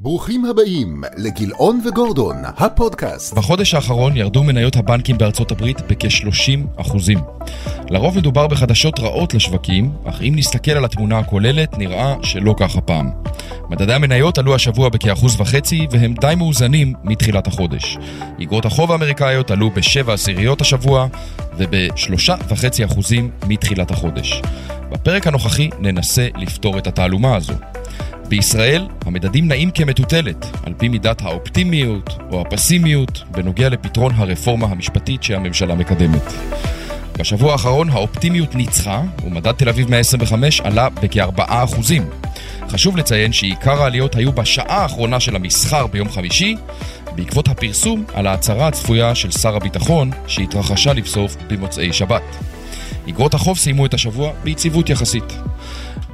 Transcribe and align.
ברוכים 0.00 0.44
הבאים 0.44 1.02
לגילאון 1.16 1.80
וגורדון, 1.84 2.36
הפודקאסט. 2.44 3.34
בחודש 3.34 3.74
האחרון 3.74 4.16
ירדו 4.16 4.42
מניות 4.44 4.76
הבנקים 4.76 5.18
בארצות 5.18 5.50
הברית 5.50 5.80
בכ-30 5.80 6.80
אחוזים. 6.80 7.18
לרוב 7.90 8.16
מדובר 8.16 8.46
בחדשות 8.46 9.00
רעות 9.00 9.34
לשווקים, 9.34 9.90
אך 10.04 10.22
אם 10.22 10.32
נסתכל 10.36 10.70
על 10.70 10.84
התמונה 10.84 11.18
הכוללת, 11.18 11.78
נראה 11.78 12.14
שלא 12.22 12.54
כך 12.58 12.76
הפעם. 12.76 13.10
מדדי 13.70 13.94
המניות 13.94 14.38
עלו 14.38 14.54
השבוע 14.54 14.88
בכאחוז 14.88 15.40
וחצי, 15.40 15.86
והם 15.90 16.14
די 16.20 16.34
מאוזנים 16.36 16.94
מתחילת 17.04 17.46
החודש. 17.46 17.98
אגרות 18.42 18.64
החוב 18.64 18.92
האמריקאיות 18.92 19.50
עלו 19.50 19.70
בשבע 19.70 20.14
עשיריות 20.14 20.60
השבוע, 20.60 21.06
ובשלושה 21.56 22.34
וחצי 22.48 22.84
אחוזים 22.84 23.30
מתחילת 23.48 23.90
החודש. 23.90 24.42
בפרק 24.90 25.26
הנוכחי 25.26 25.70
ננסה 25.78 26.28
לפתור 26.36 26.78
את 26.78 26.86
התעלומה 26.86 27.36
הזו. 27.36 27.54
בישראל 28.28 28.86
המדדים 29.06 29.48
נעים 29.48 29.70
כמטוטלת, 29.70 30.46
על 30.62 30.74
פי 30.74 30.88
מידת 30.88 31.22
האופטימיות 31.22 32.18
או 32.30 32.40
הפסימיות, 32.40 33.22
בנוגע 33.30 33.68
לפתרון 33.68 34.12
הרפורמה 34.14 34.66
המשפטית 34.66 35.22
שהממשלה 35.22 35.74
מקדמת. 35.74 36.32
בשבוע 37.18 37.52
האחרון 37.52 37.90
האופטימיות 37.90 38.54
ניצחה, 38.54 39.02
ומדד 39.24 39.52
תל 39.52 39.68
אביב 39.68 39.90
125 39.90 40.60
עלה 40.60 40.88
בכ-4%. 40.88 41.92
חשוב 42.68 42.96
לציין 42.96 43.32
שעיקר 43.32 43.82
העליות 43.82 44.16
היו 44.16 44.32
בשעה 44.32 44.82
האחרונה 44.82 45.20
של 45.20 45.36
המסחר 45.36 45.86
ביום 45.86 46.08
חמישי, 46.08 46.56
בעקבות 47.14 47.48
הפרסום 47.48 48.04
על 48.14 48.26
ההצהרה 48.26 48.68
הצפויה 48.68 49.14
של 49.14 49.30
שר 49.30 49.56
הביטחון, 49.56 50.10
שהתרחשה 50.26 50.92
לבסוף 50.92 51.36
במוצאי 51.46 51.92
שבת. 51.92 52.22
אגרות 53.08 53.34
החוב 53.34 53.58
סיימו 53.58 53.86
את 53.86 53.94
השבוע 53.94 54.32
ביציבות 54.44 54.90
יחסית. 54.90 55.47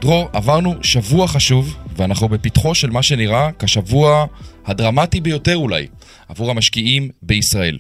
דרור, 0.01 0.29
עברנו 0.33 0.75
שבוע 0.83 1.29
חשוב, 1.29 1.77
ואנחנו 1.97 2.29
בפתחו 2.29 2.75
של 2.75 2.91
מה 2.91 3.03
שנראה 3.03 3.51
כשבוע 3.59 4.27
הדרמטי 4.67 5.21
ביותר 5.21 5.57
אולי, 5.57 5.87
עבור 6.29 6.51
המשקיעים 6.51 7.11
בישראל. 7.23 7.79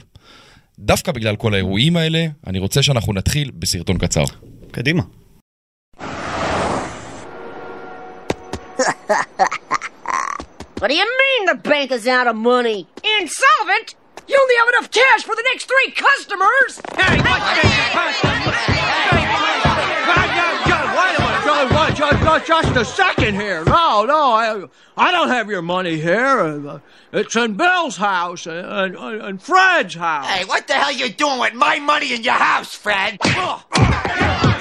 דווקא 0.78 1.12
בגלל 1.12 1.36
כל 1.36 1.54
האירועים 1.54 1.96
האלה, 1.96 2.26
אני 2.46 2.58
רוצה 2.58 2.82
שאנחנו 2.82 3.12
נתחיל 3.12 3.50
בסרטון 3.54 3.98
קצר. 3.98 4.24
קדימה. 4.70 5.02
What 10.80 10.88
do 10.88 10.96
you 11.02 11.08
mean 11.22 11.40
the 11.46 11.60
bank 11.70 11.90
is 11.92 12.06
out 12.06 12.26
of 12.26 12.36
money? 12.36 12.86
Insolvent? 13.18 13.88
You 14.28 14.36
only 14.42 14.56
have 14.60 14.68
enough 14.74 14.90
cash 14.90 15.22
for 15.28 15.34
the 15.40 15.44
next 15.50 15.64
three 15.72 15.90
customers! 16.06 16.72
Hey, 16.98 17.16
what's 17.26 17.48
this? 17.62 18.63
Just, 22.34 22.46
just, 22.48 22.76
a 22.76 22.84
second 22.84 23.36
here. 23.36 23.64
No, 23.64 24.04
no, 24.04 24.32
I, 24.32 24.64
I 24.96 25.12
don't 25.12 25.28
have 25.28 25.48
your 25.48 25.62
money 25.62 26.00
here. 26.00 26.40
Uh, 26.40 26.80
It's 27.12 27.36
in 27.36 27.54
Bill's 27.54 27.96
house 27.96 28.46
and, 28.46 28.96
and, 28.96 29.22
and 29.22 29.40
Fred's 29.40 29.94
house. 29.94 30.26
Hey, 30.26 30.44
what 30.44 30.66
the 30.66 30.72
hell 30.74 30.90
you 30.92 31.10
doing 31.10 31.38
with 31.38 31.54
my 31.54 31.78
money 31.78 32.12
in 32.12 32.24
your 32.24 32.34
house, 32.34 32.74
Fred? 32.74 33.18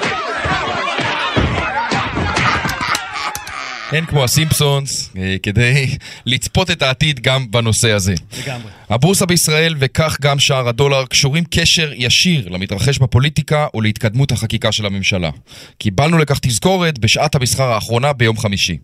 אין 3.93 4.05
כמו 4.05 4.23
הסימפסונס, 4.23 5.09
אה, 5.17 5.35
כדי 5.43 5.97
לצפות 6.25 6.71
את 6.71 6.81
העתיד 6.81 7.19
גם 7.19 7.51
בנושא 7.51 7.91
הזה. 7.91 8.13
לגמרי. 8.43 8.71
הבורסה 8.89 9.25
בישראל 9.25 9.75
וכך 9.79 10.17
גם 10.21 10.39
שער 10.39 10.67
הדולר 10.67 11.05
קשורים 11.05 11.43
קשר 11.49 11.91
ישיר 11.95 12.49
למתרחש 12.49 12.97
בפוליטיקה 12.97 13.67
ולהתקדמות 13.75 14.31
החקיקה 14.31 14.71
של 14.71 14.85
הממשלה. 14.85 15.29
קיבלנו 15.77 16.17
לכך 16.17 16.39
תזכורת 16.39 16.99
בשעת 16.99 17.35
המסחר 17.35 17.71
האחרונה 17.71 18.13
ביום 18.13 18.37
חמישי. 18.37 18.77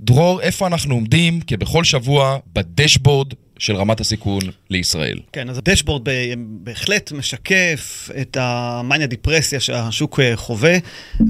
דרור, 0.00 0.40
איפה 0.40 0.66
אנחנו 0.66 0.94
עומדים 0.94 1.40
כבכל 1.46 1.84
שבוע 1.84 2.38
בדשבורד 2.52 3.34
של 3.58 3.76
רמת 3.76 4.00
הסיכון 4.00 4.42
לישראל? 4.70 5.18
כן, 5.32 5.50
אז 5.50 5.58
הדשבורד 5.58 6.08
בהחלט 6.38 7.12
משקף 7.12 8.08
את 8.20 8.36
המאניה 8.40 9.06
דיפרסיה 9.06 9.60
שהשוק 9.60 10.20
אה, 10.20 10.36
חווה, 10.36 10.76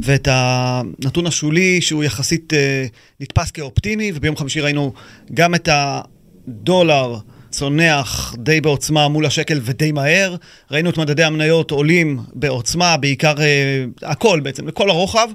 ואת 0.02 0.28
הנתון 0.30 1.26
השולי 1.26 1.80
שהוא 1.80 2.04
יחסית 2.04 2.52
אה, 2.52 2.86
נתפס 3.20 3.50
כאופטימי, 3.50 4.12
וביום 4.14 4.36
חמישי 4.36 4.60
ראינו 4.60 4.92
גם 5.34 5.54
את 5.54 5.68
הדולר. 5.72 7.16
צונח 7.50 8.34
די 8.38 8.60
בעוצמה 8.60 9.08
מול 9.08 9.26
השקל 9.26 9.60
ודי 9.62 9.92
מהר. 9.92 10.36
ראינו 10.70 10.90
את 10.90 10.98
מדדי 10.98 11.24
המניות 11.24 11.70
עולים 11.70 12.20
בעוצמה, 12.34 12.96
בעיקר 12.96 13.34
אה, 13.40 13.84
הכל 14.02 14.40
בעצם, 14.40 14.68
לכל 14.68 14.90
הרוחב. 14.90 15.28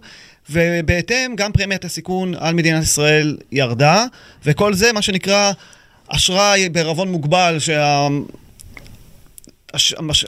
ובהתאם, 0.50 1.36
גם 1.36 1.52
פרמיית 1.52 1.86
הסיכון 1.86 2.34
על 2.38 2.54
מדינת 2.54 2.84
ישראל 2.84 3.38
ירדה, 3.52 4.06
וכל 4.46 4.74
זה, 4.74 4.94
מה 4.94 5.02
שנקרא, 5.02 5.52
אשראי 6.16 6.70
בערבון 6.70 7.12
מוגבל, 7.12 7.60
שה... 7.60 8.08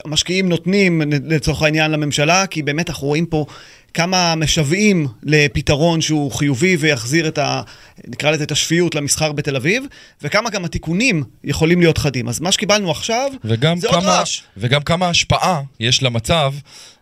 המשקיעים 0.04 0.48
נותנים 0.48 1.02
לצורך 1.24 1.62
העניין 1.62 1.90
לממשלה, 1.90 2.46
כי 2.46 2.62
באמת 2.62 2.90
אנחנו 2.90 3.06
רואים 3.06 3.26
פה 3.26 3.46
כמה 3.94 4.34
משוועים 4.34 5.06
לפתרון 5.22 6.00
שהוא 6.00 6.32
חיובי 6.32 6.76
ויחזיר 6.76 7.28
את 7.28 7.38
ה... 7.38 7.62
נקרא 8.06 8.30
לזה 8.30 8.44
את 8.44 8.52
השפיות 8.52 8.94
למסחר 8.94 9.32
בתל 9.32 9.56
אביב, 9.56 9.84
וכמה 10.22 10.50
גם 10.50 10.64
התיקונים 10.64 11.24
יכולים 11.44 11.80
להיות 11.80 11.98
חדים. 11.98 12.28
אז 12.28 12.40
מה 12.40 12.52
שקיבלנו 12.52 12.90
עכשיו, 12.90 13.30
וגם 13.44 13.78
זה 13.78 13.88
עוד 13.88 14.02
כמה, 14.02 14.18
רעש. 14.18 14.40
וגם 14.56 14.82
כמה 14.82 15.08
השפעה 15.08 15.62
יש 15.80 16.02
למצב, 16.02 16.54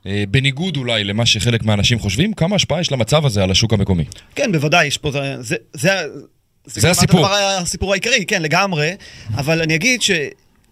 אה, 0.06 0.24
בניגוד 0.30 0.76
אולי 0.76 1.04
למה 1.04 1.26
שחלק 1.26 1.62
מהאנשים 1.62 1.98
חושבים, 1.98 2.32
כמה 2.32 2.56
השפעה 2.56 2.80
יש 2.80 2.92
למצב 2.92 3.26
הזה 3.26 3.42
על 3.42 3.50
השוק 3.50 3.72
המקומי. 3.72 4.04
כן, 4.34 4.52
בוודאי, 4.52 4.86
יש 4.86 4.98
פה... 4.98 5.10
זה, 5.40 5.56
זה, 5.72 6.06
זה, 6.66 6.80
זה 6.80 6.90
הסיפור. 6.90 7.26
הדבר, 7.26 7.58
הסיפור 7.60 7.92
העיקרי, 7.92 8.24
כן, 8.26 8.42
לגמרי. 8.42 8.94
אבל 9.36 9.62
אני 9.62 9.74
אגיד 9.74 10.02
ש... 10.02 10.10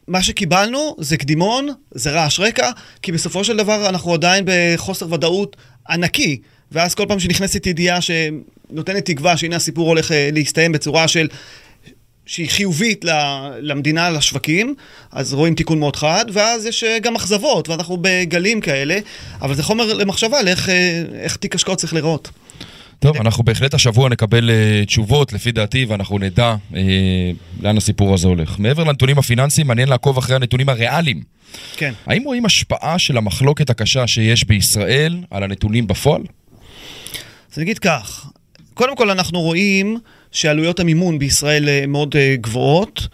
מה 0.09 0.23
שקיבלנו 0.23 0.97
זה 0.99 1.17
קדימון, 1.17 1.69
זה 1.91 2.11
רעש 2.11 2.41
רקע, 2.41 2.71
כי 3.03 3.13
בסופו 3.13 3.45
של 3.45 3.57
דבר 3.57 3.89
אנחנו 3.89 4.15
עדיין 4.15 4.45
בחוסר 4.47 5.13
ודאות 5.13 5.57
ענקי. 5.89 6.41
ואז 6.73 6.95
כל 6.95 7.05
פעם 7.09 7.21
שנכנסת 7.21 7.67
ידיעה 7.67 7.99
שנותנת 8.01 9.07
תקווה 9.07 9.37
שהנה 9.37 9.57
הסיפור 9.57 9.89
הולך 9.89 10.13
אה, 10.13 10.29
להסתיים 10.33 10.73
בצורה 10.73 11.09
של... 11.09 11.29
שהיא 12.27 12.51
חיובית 12.51 13.05
למדינה, 13.61 14.11
לשווקים, 14.11 14.75
אז 15.13 15.35
רואים 15.35 15.55
תיקון 15.55 15.79
מאוד 15.79 15.97
חד, 15.97 16.25
ואז 16.33 16.67
יש 16.67 16.85
אה, 16.85 16.99
גם 16.99 17.17
אכזבות, 17.17 17.69
ואנחנו 17.69 17.99
בגלים 18.01 18.61
כאלה, 18.61 18.99
אבל 19.43 19.55
זה 19.55 19.63
חומר 19.63 19.93
למחשבה 19.93 20.39
על 20.39 20.49
איך, 20.49 20.69
אה, 20.69 21.03
תיק 21.41 21.55
השקעות 21.55 21.79
צריך 21.79 21.93
להיראות. 21.93 22.31
טוב, 23.03 23.17
אנחנו 23.17 23.45
בהחלט 23.45 23.75
השבוע 23.75 24.09
נקבל 24.09 24.51
uh, 24.51 24.87
תשובות, 24.87 25.33
לפי 25.33 25.53
דעתי, 25.53 25.85
ואנחנו 25.85 26.19
נדע 26.19 26.55
uh, 26.73 26.77
לאן 27.61 27.77
הסיפור 27.77 28.15
הזה 28.15 28.29
הולך. 28.29 28.59
מעבר 28.59 28.85
לנתונים 28.85 29.19
הפיננסיים, 29.19 29.67
מעניין 29.67 29.89
לעקוב 29.89 30.19
אחרי 30.19 30.37
הנתונים 30.37 30.69
הריאליים. 30.69 31.23
כן. 31.77 31.93
האם 32.07 32.23
רואים 32.23 32.47
השפעה 32.47 32.99
של 32.99 33.17
המחלוקת 33.17 33.71
הקשה 33.71 34.07
שיש 34.07 34.45
בישראל 34.45 35.19
על 35.31 35.43
הנתונים 35.43 35.87
בפועל? 35.87 36.23
אז 37.53 37.59
אני 37.59 37.65
אגיד 37.65 37.79
כך, 37.79 38.31
קודם 38.75 38.97
כל 38.97 39.11
אנחנו 39.11 39.41
רואים 39.41 39.99
שעלויות 40.33 40.81
המימון 40.81 41.19
בישראל 41.19 41.69
אה, 41.69 41.85
מאוד 41.89 42.17
אה, 42.17 42.37
גבוהות. 42.41 43.09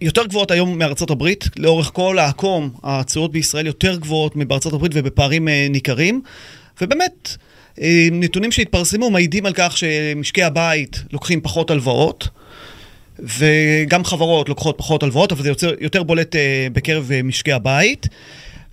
יותר 0.00 0.26
גבוהות 0.26 0.50
היום 0.50 0.78
מארצות 0.78 1.10
הברית, 1.10 1.44
לאורך 1.56 1.90
כל 1.94 2.18
העקום 2.18 2.70
התשואות 2.82 3.32
בישראל 3.32 3.66
יותר 3.66 3.96
גבוהות 3.96 4.36
מבארצות 4.36 4.72
הברית 4.72 4.92
ובפערים 4.94 5.48
אה, 5.48 5.66
ניכרים. 5.70 6.22
ובאמת, 6.80 7.28
אה, 7.30 7.47
נתונים 8.12 8.52
שהתפרסמו 8.52 9.10
מעידים 9.10 9.46
על 9.46 9.52
כך 9.54 9.76
שמשקי 9.76 10.42
הבית 10.42 11.02
לוקחים 11.12 11.40
פחות 11.40 11.70
הלוואות. 11.70 12.28
וגם 13.18 14.04
חברות 14.04 14.48
לוקחות 14.48 14.78
פחות 14.78 15.02
הלוואות, 15.02 15.32
אבל 15.32 15.42
זה 15.42 15.48
יוצר, 15.48 15.72
יותר 15.80 16.02
בולט 16.02 16.36
אה, 16.36 16.66
בקרב 16.72 17.10
אה, 17.12 17.22
משקי 17.22 17.52
הבית. 17.52 18.06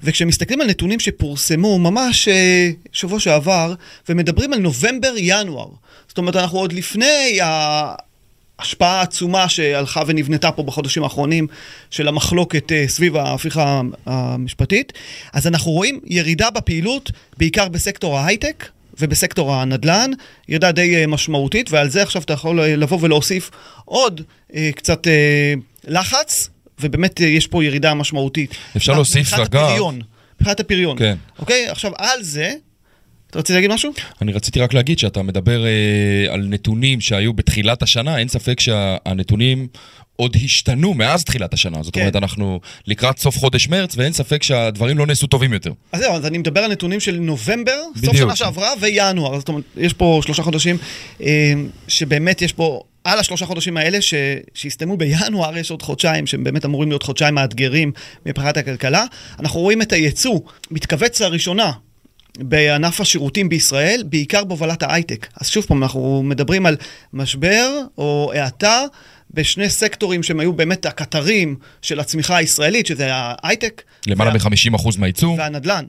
וכשמסתכלים 0.04 0.62
על 0.62 0.68
נתונים 0.68 1.00
שפורסמו 1.00 1.80
ממש 1.80 2.28
אה, 2.28 2.70
שבוע 2.92 3.20
שעבר, 3.20 3.74
ומדברים 4.10 4.54
על 4.54 4.60
נובמבר-ינואר, 4.60 5.68
זאת 6.08 6.18
אומרת, 6.18 6.36
אנחנו 6.36 6.60
עוד 6.60 6.74
לפני 6.74 7.40
ההשפעה 7.42 9.00
העצומה 9.00 9.50
שהלכה 9.50 10.02
ונבנתה 10.08 10.52
פה 10.52 10.64
בחודשים 10.64 11.04
האחרונים 11.04 11.48
של 11.90 12.08
המחלוקת 12.08 12.72
אה, 12.72 12.88
סביב 12.88 13.16
ההפיכה 13.16 13.82
המשפטית, 14.06 14.94
אז 15.34 15.48
אנחנו 15.48 15.72
רואים 15.72 16.00
ירידה 16.06 16.50
בפעילות, 16.50 17.12
בעיקר 17.38 17.68
בסקטור 17.68 18.20
ההייטק. 18.20 18.66
ובסקטור 19.00 19.54
הנדל"ן, 19.54 20.12
ירידה 20.50 20.72
די 20.72 20.96
אה, 20.96 21.08
משמעותית, 21.08 21.72
ועל 21.72 21.90
זה 21.90 22.02
עכשיו 22.04 22.22
אתה 22.22 22.34
יכול 22.34 22.60
אה, 22.62 22.76
לבוא 22.76 22.98
ולהוסיף 23.02 23.52
עוד 23.86 24.22
אה, 24.56 24.70
קצת 24.76 25.08
לחץ, 25.88 26.50
ובאמת 26.80 27.20
יש 27.20 27.48
פה 27.48 27.64
ירידה 27.64 27.94
משמעותית. 27.94 28.56
אפשר 28.78 28.92
מה- 28.92 28.98
להוסיף, 28.98 29.34
אגב-. 29.34 29.80
מבחינת 30.40 30.60
הפריון. 30.60 30.98
כן. 30.98 31.16
אוקיי, 31.40 31.68
עכשיו 31.70 31.92
על 31.98 32.24
זה, 32.24 32.54
אתה 33.30 33.40
רוצה 33.40 33.54
להגיד 33.54 33.72
משהו? 33.72 33.92
אני 34.22 34.34
רציתי 34.34 34.60
רק 34.60 34.74
להגיד 34.74 35.00
שאתה 35.00 35.22
מדבר 35.22 35.66
אה, 35.66 35.72
על 36.34 36.46
נתונים 36.50 37.02
שהיו 37.02 37.34
בתחילת 37.34 37.84
השנה, 37.84 38.18
אין 38.18 38.28
ספק 38.28 38.60
שהנתונים 38.60 39.68
עוד 40.16 40.38
השתנו 40.44 40.94
מאז 40.94 41.24
תחילת 41.24 41.54
השנה. 41.54 41.84
זאת 41.84 41.94
כן. 41.94 42.00
אומרת, 42.00 42.16
אנחנו 42.16 42.60
לקראת 42.88 43.20
סוף 43.20 43.38
חודש 43.38 43.68
מרץ, 43.68 43.98
ואין 43.98 44.14
ספק 44.14 44.44
שהדברים 44.44 44.98
לא 44.98 45.06
נעשו 45.06 45.28
טובים 45.28 45.54
יותר. 45.54 45.72
אז 45.92 46.02
זהו, 46.02 46.14
אז 46.14 46.26
אני 46.26 46.38
מדבר 46.38 46.62
על 46.62 46.72
נתונים 46.72 47.00
של 47.00 47.18
נובמבר, 47.20 47.82
סוף 47.96 47.98
בדיוק. 47.98 48.16
שנה 48.16 48.36
שעברה 48.36 48.70
וינואר, 48.80 49.40
זאת 49.40 49.50
אומרת, 49.50 49.64
יש 49.78 49.94
פה 49.94 50.20
שלושה 50.24 50.44
חודשים 50.44 50.78
אה, 51.22 51.54
שבאמת 51.88 52.42
יש 52.42 52.54
פה 52.54 52.82
על 53.04 53.20
השלושה 53.20 53.46
חודשים 53.46 53.78
האלה 53.78 54.02
ש... 54.02 54.14
שהסתיימו 54.54 54.98
בינואר, 54.98 55.58
יש 55.58 55.72
עוד 55.72 55.82
חודשיים 55.82 56.28
שהם 56.28 56.44
באמת 56.44 56.66
אמורים 56.66 56.90
להיות 56.90 57.04
חודשיים 57.04 57.36
מאתגרים 57.36 57.92
מבחינת 58.26 58.58
הכלכלה. 58.58 59.06
אנחנו 59.40 59.60
רואים 59.60 59.82
את 59.82 59.94
היצוא 59.94 60.40
מתכווץ 60.72 61.22
לראשונה 61.22 61.72
בענף 62.38 63.02
השירותים 63.02 63.50
בישראל, 63.50 64.04
בעיקר 64.06 64.44
בהובלת 64.44 64.84
ההייטק. 64.84 65.28
אז 65.42 65.48
שוב 65.48 65.66
פעם, 65.66 65.84
אנחנו 65.84 66.24
מדברים 66.24 66.66
על 66.66 66.78
משבר 67.14 67.82
או 67.98 68.32
האטה 68.36 68.82
בשני 69.36 69.70
סקטורים 69.70 70.24
שהם 70.24 70.40
היו 70.40 70.54
באמת 70.54 70.86
הקטרים 70.86 71.56
של 71.82 72.00
הצמיחה 72.00 72.38
הישראלית, 72.38 72.86
שזה 72.86 73.08
ההייטק. 73.12 73.82
למעלה 74.08 74.32
וה- 74.32 74.50
מ-50% 74.50 75.00
מהייצור. 75.00 75.36
והנדל"ן. 75.40 75.86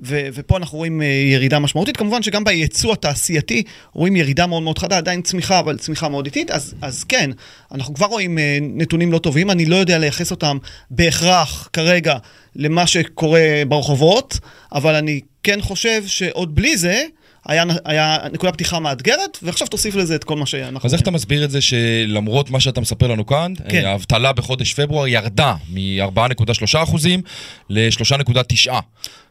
ו- 0.00 0.28
ופה 0.34 0.56
אנחנו 0.56 0.78
רואים 0.78 1.02
אה, 1.02 1.06
ירידה 1.06 1.58
משמעותית. 1.58 1.96
כמובן 1.96 2.22
שגם 2.22 2.44
ביצוא 2.44 2.92
התעשייתי 2.92 3.62
רואים 3.92 4.16
ירידה 4.16 4.46
מאוד 4.46 4.62
מאוד 4.62 4.78
חדה, 4.78 4.96
עדיין 4.98 5.22
צמיחה, 5.22 5.58
אבל 5.58 5.78
צמיחה 5.78 6.08
מאוד 6.08 6.24
איטית. 6.24 6.50
אז, 6.50 6.74
אז 6.82 7.04
כן, 7.04 7.30
אנחנו 7.72 7.94
כבר 7.94 8.06
רואים 8.06 8.38
אה, 8.38 8.58
נתונים 8.60 9.12
לא 9.12 9.18
טובים, 9.18 9.50
אני 9.50 9.66
לא 9.66 9.76
יודע 9.76 9.98
לייחס 9.98 10.30
אותם 10.30 10.58
בהכרח 10.90 11.68
כרגע 11.72 12.16
למה 12.56 12.86
שקורה 12.86 13.40
ברחובות, 13.68 14.38
אבל 14.72 14.94
אני 14.94 15.20
כן 15.42 15.60
חושב 15.62 16.02
שעוד 16.06 16.54
בלי 16.54 16.76
זה, 16.76 17.04
היה, 17.48 17.64
היה 17.84 18.18
נקודת 18.32 18.52
פתיחה 18.52 18.78
מאתגרת, 18.80 19.38
ועכשיו 19.42 19.68
תוסיף 19.68 19.94
לזה 19.94 20.14
את 20.14 20.24
כל 20.24 20.36
מה 20.36 20.46
שאנחנו... 20.46 20.86
אז 20.88 20.94
איך 20.94 21.02
אתה 21.02 21.10
מסביר 21.10 21.44
את 21.44 21.50
זה 21.50 21.60
שלמרות 21.60 22.50
מה 22.50 22.60
שאתה 22.60 22.80
מספר 22.80 23.06
לנו 23.06 23.26
כאן, 23.26 23.52
כן. 23.68 23.84
אה, 23.84 23.90
האבטלה 23.90 24.32
בחודש 24.32 24.74
פברואר 24.74 25.06
ירדה 25.06 25.54
מ-4.3 25.72 26.82
אחוזים 26.82 27.22
ל-3.9 27.70 28.72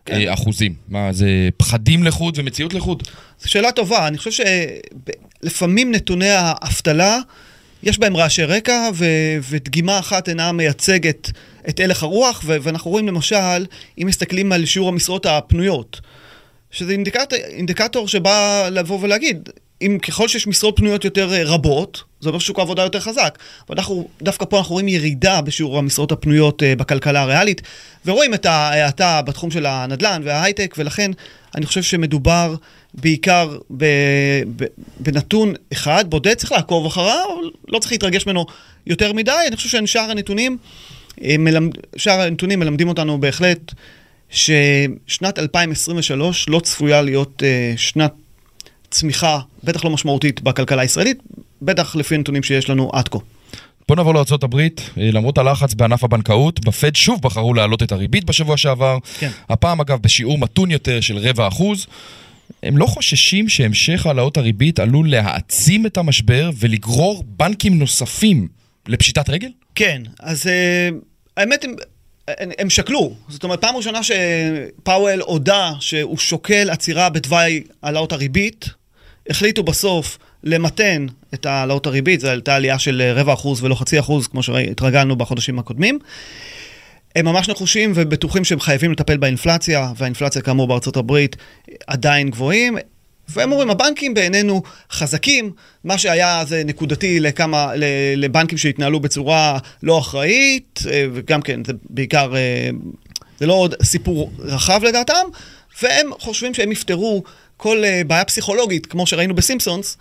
כן. 0.06 0.28
אחוזים? 0.30 0.74
מה, 0.88 1.14
זה 1.14 1.50
פחדים 1.58 2.04
לחוד 2.04 2.34
ומציאות 2.38 2.74
לחוד? 2.74 3.04
זו 3.42 3.50
שאלה 3.50 3.72
טובה, 3.72 4.08
אני 4.08 4.18
חושב 4.18 4.44
שלפעמים 5.44 5.92
נתוני 5.92 6.30
האבטלה, 6.30 7.20
יש 7.84 8.00
בהם 8.00 8.18
רעשי 8.18 8.44
רקע, 8.44 8.90
ו- 8.94 9.38
ודגימה 9.50 10.00
אחת 10.00 10.30
אינה 10.30 10.52
מייצגת 10.52 11.32
את 11.70 11.80
הלך 11.80 12.04
הרוח, 12.04 12.42
ו- 12.46 12.58
ואנחנו 12.62 12.92
רואים 12.92 13.08
למשל, 13.08 13.66
אם 14.02 14.08
מסתכלים 14.08 14.52
על 14.52 14.66
שיעור 14.66 14.90
המשרות 14.90 15.26
הפנויות, 15.26 16.02
שזה 16.76 16.92
אינדיקט, 16.92 17.34
אינדיקטור 17.34 18.08
שבא 18.08 18.70
לבוא 18.72 19.00
ולהגיד, 19.02 19.50
אם 19.82 19.98
ככל 20.02 20.28
שיש 20.28 20.48
משרות 20.48 20.76
פנויות 20.78 21.06
יותר 21.06 21.34
אה, 21.34 21.44
רבות, 21.44 22.04
זה 22.20 22.30
אומר 22.30 22.40
ששוק 22.40 22.60
העבודה 22.60 22.84
יותר 22.84 23.00
חזק. 23.00 23.38
ואנחנו, 23.70 24.08
דווקא 24.22 24.46
פה 24.46 24.58
אנחנו 24.58 24.74
רואים 24.74 24.88
ירידה 24.88 25.42
בשיעור 25.42 25.78
המשרות 25.78 26.12
הפנויות 26.12 26.64
אה, 26.64 26.76
בכלכלה 26.76 27.22
הריאלית, 27.22 27.62
ורואים 28.06 28.34
את 28.34 28.46
ההאטה 28.46 29.22
בתחום 29.22 29.52
של 29.52 29.66
הנדל"ן 29.66 30.22
וההייטק, 30.26 30.76
ולכן 30.78 31.12
אני 31.56 31.66
חושב 31.66 31.84
שמדובר 31.84 32.56
בעיקר 32.94 33.58
ב, 33.78 33.86
ב, 34.56 34.66
בנתון 35.00 35.54
אחד, 35.74 36.06
בודד, 36.10 36.34
צריך 36.34 36.52
לעקוב 36.52 36.86
אחריו, 36.86 37.28
לא 37.68 37.80
צריך 37.80 37.92
להתרגש 37.92 38.26
ממנו 38.26 38.46
יותר 38.88 39.14
מדי. 39.14 39.32
אני 39.48 39.56
חושב 39.56 39.70
ששאר 39.86 40.12
הנתונים, 40.12 40.58
אה, 41.24 41.36
מלמד, 41.40 41.72
הנתונים 42.06 42.60
מלמדים 42.60 42.88
אותנו 42.88 43.20
בהחלט 43.20 43.72
ששנת 44.30 45.40
2023 45.40 46.50
לא 46.50 46.60
צפויה 46.60 47.02
להיות 47.02 47.44
אה, 47.46 47.74
שנת 47.78 48.14
צמיחה, 48.90 49.40
בטח 49.64 49.86
לא 49.86 49.90
משמעותית 49.90 50.42
בכלכלה 50.42 50.82
הישראלית, 50.82 51.18
בטח 51.62 51.96
לפי 51.96 52.16
הנתונים 52.16 52.44
שיש 52.44 52.70
לנו 52.70 52.90
עד 52.94 53.08
כה. 53.08 53.20
בוא 53.88 53.96
נעבור 53.96 54.14
לארה"ב, 54.14 54.62
למרות 54.98 55.38
הלחץ 55.38 55.74
בענף 55.74 56.04
הבנקאות, 56.04 56.66
בפד 56.66 56.96
שוב 56.96 57.22
בחרו 57.22 57.54
להעלות 57.54 57.84
את 57.84 57.92
הריבית 57.92 58.24
בשבוע 58.24 58.58
שעבר. 58.58 58.98
כן. 59.20 59.30
הפעם 59.50 59.82
אגב 59.82 60.02
בשיעור 60.02 60.38
מתון 60.38 60.72
יותר 60.72 61.02
של 61.02 61.18
רבע 61.18 61.48
אחוז. 61.48 61.88
הם 62.64 62.78
לא 62.78 62.86
חוששים 62.86 63.50
שהמשך 63.50 64.06
העלאות 64.06 64.38
הריבית 64.38 64.80
עלול 64.80 65.10
להעצים 65.10 65.86
את 65.86 65.98
המשבר 65.98 66.50
ולגרור 66.60 67.24
בנקים 67.28 67.80
נוספים 67.80 68.48
לפשיטת 68.88 69.30
רגל? 69.30 69.50
כן, 69.76 70.02
אז 70.20 70.48
אה, 70.48 70.90
האמת 71.38 71.66
הם, 72.28 72.70
שקלו. 72.70 73.14
זאת 73.30 73.44
אומרת, 73.44 73.62
פעם 73.62 73.76
ראשונה 73.76 74.00
שפאוול 74.04 75.22
הודה 75.22 75.72
שהוא 75.80 76.18
שוקל 76.18 76.70
עצירה 76.70 77.10
בתוואי 77.10 77.64
העלאות 77.84 78.12
הריבית, 78.12 78.66
החליטו 79.30 79.64
בסוף 79.64 80.18
למתן 80.44 81.06
את 81.34 81.46
העלאות 81.46 81.86
הריבית, 81.86 82.20
זו 82.20 82.28
הייתה 82.28 82.56
עלייה 82.56 82.80
של 82.80 83.12
רבע 83.16 83.34
אחוז 83.34 83.64
ולא 83.64 83.76
חצי 83.76 84.00
אחוז, 84.00 84.28
כמו 84.28 84.44
שהתרגלנו 84.44 85.16
בחודשים 85.16 85.60
הקודמים. 85.60 86.00
הם 87.16 87.26
ממש 87.26 87.50
נחושים 87.50 87.92
ובטוחים 87.96 88.44
שהם 88.44 88.60
חייבים 88.60 88.92
לטפל 88.92 89.18
באינפלציה, 89.18 89.92
והאינפלציה 89.98 90.42
כאמור 90.42 90.68
בארצות 90.68 90.98
הברית 90.98 91.36
עדיין 91.88 92.30
גבוהים. 92.30 92.78
והם 93.30 93.52
אומרים, 93.52 93.70
הבנקים 93.70 94.14
בעינינו 94.14 94.62
חזקים, 94.92 95.52
מה 95.84 95.98
שהיה 95.98 96.44
זה 96.48 96.64
נקודתי 96.66 97.20
לכמה, 97.20 97.72
לבנקים 98.16 98.58
שהתנהלו 98.58 99.00
בצורה 99.00 99.58
לא 99.84 100.00
אחראית, 100.00 100.80
אה, 100.90 101.06
וגם 101.14 101.42
כן, 101.42 101.66
זה 101.66 101.74
בעיקר, 101.90 102.36
אה, 102.36 102.70
זה 103.40 103.46
לא 103.46 103.54
עוד 103.54 103.76
סיפור 103.84 104.32
רחב 104.40 104.82
לדעתם, 104.84 105.28
והם 105.82 106.10
חושבים 106.20 106.54
שהם 106.54 106.72
יפתרו 106.72 107.24
כל 107.58 107.84
אה, 107.84 108.02
בעיה 108.08 108.26
פסיכולוגית, 108.26 108.86
כמו 108.86 109.08
שראינו 109.08 109.36
בסימפסונס, 109.36 109.98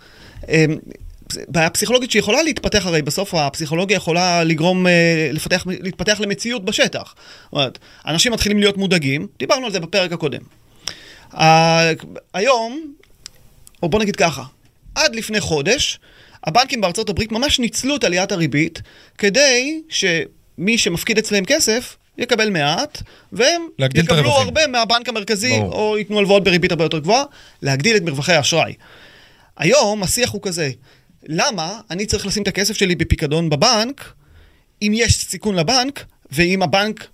בעיה 1.47 1.69
פסיכולוגית 1.69 2.11
שיכולה 2.11 2.43
להתפתח, 2.43 2.85
הרי 2.85 3.01
בסוף 3.01 3.33
הפסיכולוגיה 3.33 3.95
יכולה 3.95 4.43
לגרום, 4.43 4.85
לפתח, 5.31 5.63
להתפתח 5.67 6.19
למציאות 6.19 6.65
בשטח. 6.65 7.15
זאת 7.43 7.53
אומרת, 7.53 7.79
אנשים 8.07 8.31
מתחילים 8.31 8.59
להיות 8.59 8.77
מודאגים, 8.77 9.27
דיברנו 9.39 9.65
על 9.65 9.71
זה 9.71 9.79
בפרק 9.79 10.11
הקודם. 10.11 10.41
היום, 12.33 12.93
או 13.85 13.89
בוא 13.89 13.99
נגיד 13.99 14.15
ככה, 14.15 14.43
עד 14.95 15.15
לפני 15.15 15.39
חודש, 15.39 15.99
הבנקים 16.43 16.81
בארצות 16.81 17.09
הברית 17.09 17.31
ממש 17.31 17.59
ניצלו 17.59 17.95
את 17.95 18.03
עליית 18.03 18.31
הריבית 18.31 18.81
כדי 19.17 19.81
שמי 19.89 20.77
שמפקיד 20.77 21.17
אצלם 21.17 21.45
כסף 21.45 21.97
יקבל 22.17 22.49
מעט, 22.49 23.01
והם 23.31 23.61
יקבלו. 23.95 24.31
הרבה 24.31 24.67
מהבנק 24.67 25.09
המרכזי, 25.09 25.59
ברור. 25.59 25.73
או 25.73 25.97
ייתנו 25.97 26.19
הלוואות 26.19 26.43
בריבית 26.43 26.71
הרבה 26.71 26.83
יותר 26.83 26.99
גבוהה, 26.99 27.23
להגדיל 27.61 27.95
את 27.95 28.01
מרווחי 28.01 28.33
האשראי. 28.33 28.73
היום 29.57 30.03
השיח 30.03 30.31
הוא 30.31 30.41
כזה, 30.41 30.69
למה 31.23 31.79
אני 31.91 32.05
צריך 32.05 32.25
לשים 32.25 32.43
את 32.43 32.47
הכסף 32.47 32.77
שלי 32.77 32.95
בפיקדון 32.95 33.49
בבנק, 33.49 34.13
אם 34.81 34.91
יש 34.95 35.15
סיכון 35.15 35.55
לבנק, 35.55 36.05
ואם 36.31 36.63
הבנק 36.63 37.07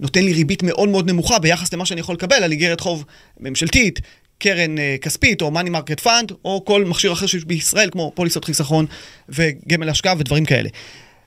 נותן 0.00 0.24
לי 0.24 0.32
ריבית 0.32 0.62
מאוד 0.62 0.88
מאוד 0.88 1.10
נמוכה 1.10 1.38
ביחס 1.38 1.72
למה 1.72 1.86
שאני 1.86 2.00
יכול 2.00 2.14
לקבל 2.14 2.42
על 2.42 2.52
איגרת 2.52 2.80
חוב 2.80 3.04
ממשלתית, 3.40 4.00
קרן 4.38 4.78
אה, 4.78 4.96
כספית 5.00 5.42
או 5.42 5.50
money 5.54 5.68
market 5.68 6.04
fund, 6.04 6.34
או 6.44 6.64
כל 6.64 6.84
מכשיר 6.84 7.12
אחר 7.12 7.26
שיש 7.26 7.44
בישראל, 7.44 7.90
כמו 7.90 8.12
פוליסות 8.14 8.44
חיסכון 8.44 8.86
וגמל 9.28 9.88
השקעה 9.88 10.14
ודברים 10.18 10.44
כאלה. 10.44 10.68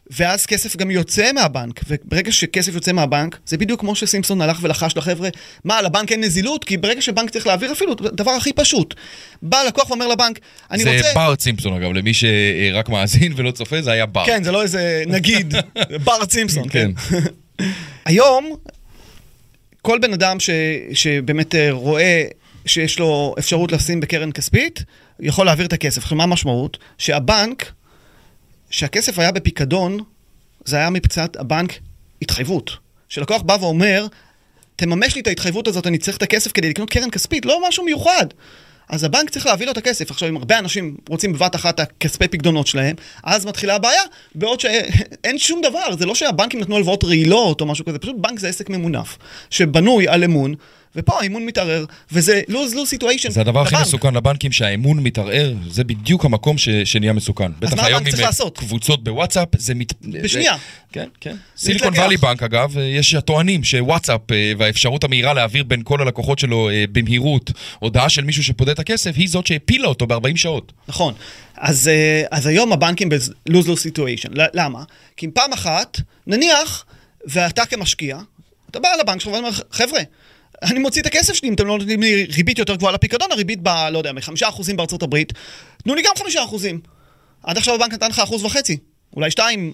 ואז 0.09 0.45
כסף 0.45 0.75
גם 0.75 0.91
יוצא 0.91 1.31
מהבנק, 1.31 1.81
וברגע 1.87 2.31
שכסף 2.31 2.73
יוצא 2.73 2.91
מהבנק, 2.91 3.37
זה 3.45 3.57
בדיוק 3.57 3.79
כמו 3.79 3.95
שסימפסון 3.95 4.41
הלך 4.41 4.59
ולחש 4.61 4.97
לחבר'ה, 4.97 5.29
מה, 5.65 5.81
לבנק 5.81 6.11
אין 6.11 6.23
נזילות? 6.23 6.63
כי 6.63 6.77
ברגע 6.77 7.01
שבנק 7.01 7.29
צריך 7.29 7.47
להעביר 7.47 7.71
אפילו, 7.71 7.95
דבר 7.95 8.31
הכי 8.31 8.53
פשוט. 8.53 8.93
בא 9.41 9.63
לקוח 9.67 9.89
ואומר 9.89 10.07
לבנק, 10.07 10.39
אני 10.71 10.83
זה 10.83 10.97
רוצה... 10.97 11.11
בארט 11.15 11.39
סימפסון 11.39 11.73
אגב, 11.73 11.91
למי 11.91 12.13
שרק 12.13 12.89
מאזין 12.89 13.33
ולא 13.35 13.51
צופה, 13.51 13.81
זה 13.81 13.91
היה 13.91 14.05
בארט. 14.05 14.27
כן, 14.27 14.43
זה 14.43 14.51
לא 14.51 14.63
איזה 14.63 15.03
נגיד, 15.07 15.53
בארט 16.05 16.31
סימפסון, 16.31 16.69
כן. 16.69 16.91
כן. 17.09 17.17
היום, 18.05 18.55
כל 19.81 19.99
בן 20.01 20.13
אדם 20.13 20.39
ש, 20.39 20.49
שבאמת 20.93 21.55
אה, 21.55 21.71
רואה 21.71 22.25
שיש 22.69 22.99
לו 22.99 23.35
אפשרות 23.39 23.71
לשים 23.71 23.99
בקרן 23.99 24.31
כספית, 24.31 24.83
יכול 25.19 25.45
להעביר 25.45 25.65
את 25.65 25.73
הכסף. 25.73 26.03
עכשיו, 26.03 26.17
מה 26.17 26.23
המשמעות? 26.23 26.77
שהבנק, 26.97 27.71
שהכסף 28.69 29.19
היה 29.19 29.31
בפיקדון, 29.31 29.97
זה 30.65 30.75
היה 30.77 30.89
מבחינת 30.89 31.35
הבנק 31.35 31.73
התחייבות. 32.21 32.71
שלקוח 33.09 33.41
בא 33.41 33.57
ואומר, 33.61 34.07
תממש 34.75 35.15
לי 35.15 35.21
את 35.21 35.27
ההתחייבות 35.27 35.67
הזאת, 35.67 35.87
אני 35.87 35.97
צריך 35.97 36.17
את 36.17 36.23
הכסף 36.23 36.51
כדי 36.51 36.69
לקנות 36.69 36.89
קרן 36.89 37.09
כספית, 37.09 37.45
לא 37.45 37.67
משהו 37.67 37.85
מיוחד. 37.85 38.25
אז 38.89 39.03
הבנק 39.03 39.29
צריך 39.29 39.45
להביא 39.45 39.65
לו 39.65 39.71
את 39.71 39.77
הכסף. 39.77 40.11
עכשיו, 40.11 40.29
אם 40.29 40.37
הרבה 40.37 40.59
אנשים 40.59 40.97
רוצים 41.09 41.33
בבת 41.33 41.55
אחת 41.55 41.75
את 41.75 41.79
הכספי 41.79 42.27
פקדונות 42.27 42.67
שלהם, 42.67 42.95
אז 43.23 43.45
מתחילה 43.45 43.75
הבעיה, 43.75 44.01
בעוד 44.35 44.59
שאין 44.59 45.37
שום 45.37 45.61
דבר, 45.61 45.95
זה 45.99 46.05
לא 46.05 46.15
שהבנקים 46.15 46.59
נתנו 46.59 46.75
הלוואות 46.75 47.03
רעילות 47.03 47.61
או 47.61 47.65
משהו 47.65 47.85
כזה, 47.85 47.99
פשוט 47.99 48.15
בנק 48.19 48.39
זה 48.39 48.47
עסק 48.47 48.69
ממונף, 48.69 49.17
שבנוי 49.49 50.07
על 50.07 50.23
אמון, 50.23 50.55
ופה 50.95 51.21
האמון 51.21 51.45
מתערער, 51.45 51.85
וזה 52.11 52.41
lose-lose 52.49 52.95
situation. 52.95 53.29
זה 53.29 53.41
הדבר 53.41 53.61
הכי 53.61 53.75
לבנק. 53.75 53.87
מסוכן 53.87 54.13
לבנקים, 54.13 54.51
שהאמון 54.51 54.99
מתערער, 54.99 55.53
זה 55.69 55.83
בדיוק 55.83 56.25
המקום 56.25 56.57
ש, 56.57 56.69
שנהיה 56.69 57.13
מסוכן. 57.13 57.51
בטח 57.59 57.73
מה 57.73 57.87
הבנק 57.87 58.03
צריך 58.03 58.19
עם 58.19 58.25
לעשות? 58.25 58.57
קבוצות 58.57 59.03
בוואטסאפ, 59.03 59.47
זה 59.57 59.75
מת... 59.75 59.93
בשנייה. 60.01 60.53
זה... 60.53 60.59
כן, 60.91 61.07
כן. 61.21 61.35
סיליקון. 61.57 61.93
וואלי 61.93 62.17
בנק 62.17 62.43
אגב, 62.43 62.77
אה, 62.77 62.83
יש 62.83 63.15
הטוענים 63.15 63.63
שוואטסאפ 63.63 64.31
אה, 64.31 64.51
והאפשרות 64.57 65.03
המהירה 65.03 65.33
להעביר 65.33 65.63
בין 65.63 65.81
כל 65.83 66.01
הלקוחות 66.01 66.39
שלו 66.39 66.69
אה, 66.69 66.83
במהירות 66.91 67.51
הודעה 67.79 68.09
של 68.09 68.23
מישהו 68.23 68.43
שפודה 68.43 68.71
את 68.71 68.79
הכסף, 68.79 69.11
היא 69.15 69.29
זאת 69.29 69.47
שהפילה 69.47 69.87
אותו 69.87 70.07
ב-40 70.07 70.35
שעות. 70.37 70.71
נכון. 70.87 71.13
אז, 71.57 71.87
אה, 71.87 72.23
אז 72.31 72.47
היום 72.47 72.73
הבנקים 72.73 73.09
ב-lose-lose 73.09 73.89
situation. 73.91 74.29
למה? 74.33 74.83
כי 75.17 75.25
אם 75.25 75.31
פעם 75.31 75.53
אחת, 75.53 76.01
נניח, 76.27 76.85
ואתה 77.25 77.65
כמשקיע, 77.65 78.17
אתה 78.71 78.79
בא 78.79 78.89
לבנק 79.01 79.21
שלך 79.21 79.33
ואומר, 79.33 79.49
חבר'ה, 79.71 80.01
אני 80.63 80.79
מוציא 80.79 81.01
את 81.01 81.07
הכסף 81.07 81.33
שלי 81.33 81.49
אם 81.49 81.53
אתם 81.53 81.67
לא 81.67 81.77
נותנים 81.77 82.01
לי 82.01 82.23
ריבית 82.23 82.59
יותר 82.59 82.75
גבוהה 82.75 82.93
לפיקדון, 82.93 83.31
הריבית 83.31 83.59
ב... 83.63 83.67
לא 83.91 83.97
יודע, 83.97 84.11
מ-5% 84.11 84.75
בארצות 84.75 85.03
הברית, 85.03 85.33
תנו 85.83 85.95
לי 85.95 86.01
גם 86.01 86.11
5%. 86.17 86.55
עד 87.43 87.57
עכשיו 87.57 87.75
הבנק 87.75 87.93
נתן 87.93 88.09
לך 88.09 88.19
אחוז 88.19 88.43
וחצי, 88.43 88.77
אולי 89.15 89.31
שתיים. 89.31 89.73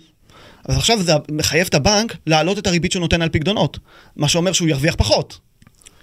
אז 0.65 0.77
עכשיו 0.77 1.03
זה 1.03 1.13
מחייב 1.31 1.67
את 1.67 1.73
הבנק 1.73 2.15
להעלות 2.27 2.57
את 2.57 2.67
הריבית 2.67 2.91
שהוא 2.91 3.01
נותן 3.01 3.21
על 3.21 3.29
פקדונות. 3.29 3.79
מה 4.15 4.27
שאומר 4.27 4.51
שהוא 4.51 4.67
ירוויח 4.69 4.95
פחות. 4.97 5.39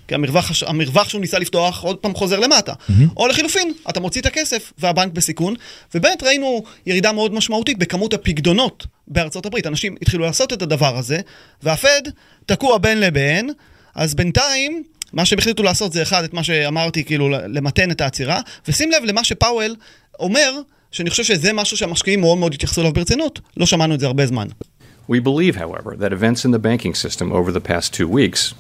כי 0.08 0.14
המרווח, 0.14 0.50
המרווח 0.66 1.08
שהוא 1.08 1.20
ניסה 1.20 1.38
לפתוח 1.38 1.82
עוד 1.82 1.96
פעם 1.96 2.14
חוזר 2.14 2.40
למטה. 2.40 2.72
או 3.16 3.26
לחילופין, 3.26 3.72
אתה 3.90 4.00
מוציא 4.00 4.20
את 4.20 4.26
הכסף 4.26 4.72
והבנק 4.78 5.12
בסיכון, 5.12 5.54
ובאמת 5.94 6.22
ראינו 6.22 6.62
ירידה 6.86 7.12
מאוד 7.12 7.34
משמעותית 7.34 7.78
בכמות 7.78 8.14
הפקדונות 8.14 8.86
בארצות 9.08 9.46
הברית. 9.46 9.66
אנשים 9.66 9.94
התחילו 10.02 10.24
לעשות 10.24 10.52
את 10.52 10.62
הדבר 10.62 10.96
הזה, 10.96 11.20
והפד 11.62 12.02
תקוע 12.46 12.78
בין 12.78 13.00
לבין, 13.00 13.50
אז 13.94 14.14
בינתיים, 14.14 14.82
מה 15.12 15.24
שהם 15.24 15.38
החליטו 15.38 15.62
לעשות 15.62 15.92
זה 15.92 16.02
אחד, 16.02 16.24
את 16.24 16.34
מה 16.34 16.44
שאמרתי, 16.44 17.04
כאילו 17.04 17.28
למתן 17.28 17.90
את 17.90 18.00
העצירה, 18.00 18.40
ושים 18.68 18.90
לב 18.90 19.04
למה 19.04 19.24
שפאוול 19.24 19.74
אומר, 20.20 20.60
שאני 20.90 21.10
חושב 21.10 21.24
שזה 21.24 21.52
משהו 21.52 21.76
שהמשקיעים 21.76 22.20
מאוד 22.20 22.38
מאוד 22.38 22.54
התייחסו 22.54 22.80
אליו 22.80 22.92
ברצינות, 22.92 23.40
לא 23.56 23.66
שמענו 23.66 23.94
את 23.94 24.00
זה 24.00 24.06
הרבה 24.06 24.26
זמן. 24.26 24.48
We 25.08 25.20
believe, 25.20 25.56
however, 25.56 25.96
that 25.96 26.12
events 26.12 26.44
in 26.44 26.52
the 26.52 26.58
banking 26.58 26.94
system 26.94 27.32
over 27.32 27.50
the 27.50 27.60
past 27.60 27.92
two 27.92 28.08
weeks 28.08 28.54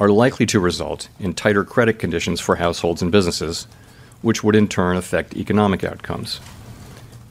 are 0.00 0.08
likely 0.08 0.46
to 0.46 0.60
result 0.60 1.08
in 1.18 1.34
tighter 1.34 1.64
credit 1.64 1.98
conditions 1.98 2.40
for 2.40 2.56
households 2.56 3.02
and 3.02 3.10
businesses, 3.10 3.66
which 4.22 4.42
would 4.44 4.56
in 4.56 4.68
turn 4.68 4.96
affect 4.96 5.36
economic 5.36 5.82
outcomes. 5.84 6.40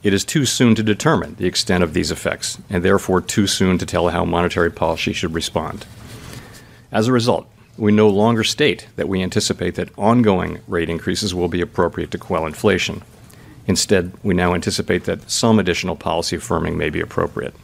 It 0.02 0.12
is 0.14 0.24
too 0.24 0.44
soon 0.44 0.74
to 0.76 0.82
determine 0.82 1.34
the 1.36 1.46
extent 1.46 1.82
of 1.82 1.92
these 1.92 2.10
effects, 2.10 2.58
and 2.70 2.82
therefore 2.82 3.20
too 3.20 3.46
soon 3.46 3.78
to 3.78 3.86
tell 3.86 4.08
how 4.08 4.24
monetary 4.24 4.70
policy 4.70 5.12
should 5.12 5.34
respond. 5.34 5.86
As 6.92 7.06
a 7.06 7.12
result, 7.12 7.48
we 7.76 7.92
no 7.92 8.08
longer 8.08 8.44
state 8.44 8.88
that 8.96 9.08
we 9.08 9.22
anticipate 9.22 9.76
that 9.76 9.96
ongoing 9.96 10.60
rate 10.66 10.90
increases 10.90 11.34
will 11.34 11.48
be 11.48 11.60
appropriate 11.60 12.10
to 12.10 12.18
quell 12.18 12.46
inflation. 12.46 13.02
Instead, 13.66 14.12
we 14.22 14.34
now 14.34 14.54
anticipate 14.54 15.04
that 15.04 15.30
some 15.30 15.58
additional 15.58 15.96
policy 15.96 16.36
firming 16.36 16.76
may 16.76 16.90
be 16.90 17.00
appropriate. 17.00 17.54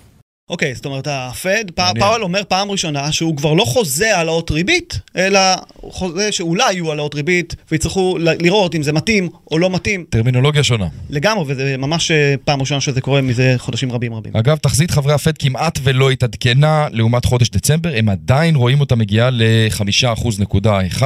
אוקיי, 0.51 0.75
זאת 0.75 0.87
אומרת, 0.87 1.07
הפד, 1.11 1.65
פא-. 1.75 1.93
פאוול 1.99 2.23
אומר 2.23 2.43
פעם 2.49 2.71
ראשונה 2.71 3.13
שהוא 3.13 3.37
כבר 3.37 3.53
לא 3.53 3.65
חוזה 3.65 4.17
העלאות 4.17 4.51
ריבית, 4.51 5.01
אלא 5.17 5.41
חוזה 5.83 6.33
שאולי 6.33 6.73
יהיו 6.73 6.89
העלאות 6.91 7.15
ריבית, 7.15 7.55
ויצטרכו 7.71 8.19
לראות 8.19 8.75
אם 8.75 8.83
זה 8.83 8.93
מתאים 8.93 9.29
או 9.51 9.59
לא 9.59 9.71
מתאים 9.71 10.05
טרמינולוגיה 10.11 10.65
שונה. 10.65 10.87
לגמרי, 11.11 11.45
וזה 11.49 11.77
ממש 11.77 12.11
אה, 12.11 12.35
פעם 12.45 12.61
ראשונה 12.61 12.81
שזה 12.81 13.01
קורה 13.01 13.21
מזה 13.21 13.55
חודשים 13.59 13.93
רבים 13.93 14.15
רבים. 14.15 14.37
אגב, 14.37 14.57
תחזית 14.57 14.91
חברי 14.91 15.13
הפד 15.13 15.39
כמעט 15.39 15.79
ולא 15.83 16.11
התעדכנה 16.11 16.89
לעומת 16.91 17.25
חודש 17.25 17.51
דצמבר, 17.51 17.91
הם 17.97 18.09
עדיין 18.09 18.57
רואים 18.57 18.81
אותה 18.81 18.97
מגיעה 18.97 19.31
ל-5.1% 19.31 21.05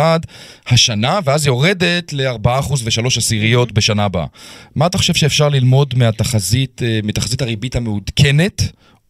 השנה, 0.67 1.19
ואז 1.25 1.47
יורדת 1.47 2.13
ל-4% 2.13 2.73
ו-3 2.85 3.07
עשיריות 3.17 3.73
בשנה 3.73 4.05
הבאה. 4.05 4.27
מה 4.75 4.87
אתה 4.87 4.99
חושב 4.99 5.15
שאפשר 5.15 5.49
ללמוד 5.49 5.95
מהתחזית, 5.97 6.83
אה, 6.85 7.01
מתחזית 7.03 7.43
הריבית 7.43 7.77
המעודכנת, 7.77 8.63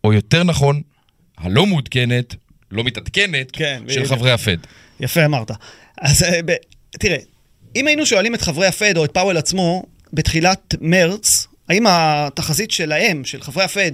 או 0.05 0.13
יותר 0.13 0.43
נכון, 0.43 0.83
הלא 1.39 1.67
מעודכנת, 1.67 2.35
לא 2.71 2.85
מתעדכנת, 2.85 3.51
כן, 3.53 3.83
של 3.89 4.01
בדיוק. 4.01 4.07
חברי 4.07 4.33
הפד? 4.33 4.57
יפה 5.01 5.25
אמרת. 5.25 5.51
אז 6.01 6.23
אה, 6.23 6.41
ב- 6.45 6.55
תראה, 6.91 7.17
אם 7.77 7.87
היינו 7.87 8.07
שואלים 8.07 8.35
את 8.35 8.43
חברי 8.43 8.67
הפד 8.67 8.97
או 8.97 9.05
את 9.05 9.11
פאוול 9.11 9.37
עצמו 9.37 9.83
בתחילת 10.13 10.75
מרץ, 10.81 11.47
האם 11.69 11.85
התחזית 11.89 12.71
שלהם, 12.71 13.25
של 13.25 13.43
חברי 13.43 13.65
הפד, 13.65 13.91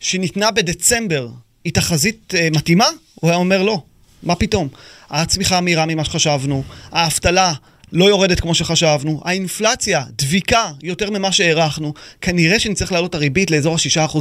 שניתנה 0.00 0.50
בדצמבר, 0.50 1.28
היא 1.64 1.72
תחזית 1.72 2.34
אה, 2.36 2.48
מתאימה? 2.52 2.86
הוא 3.14 3.30
היה 3.30 3.38
אומר 3.38 3.62
לא. 3.62 3.82
מה 4.22 4.34
פתאום? 4.34 4.68
הצמיחה 5.10 5.60
מהירה 5.60 5.86
ממה 5.86 6.04
שחשבנו, 6.04 6.64
האבטלה 6.92 7.52
לא 7.92 8.04
יורדת 8.04 8.40
כמו 8.40 8.54
שחשבנו, 8.54 9.20
האינפלציה 9.24 10.04
דביקה 10.18 10.72
יותר 10.82 11.10
ממה 11.10 11.32
שהערכנו, 11.32 11.94
כנראה 12.20 12.58
שנצטרך 12.58 12.92
להעלות 12.92 13.10
את 13.10 13.14
הריבית 13.14 13.50
לאזור 13.50 13.74
ה-6%, 13.74 14.18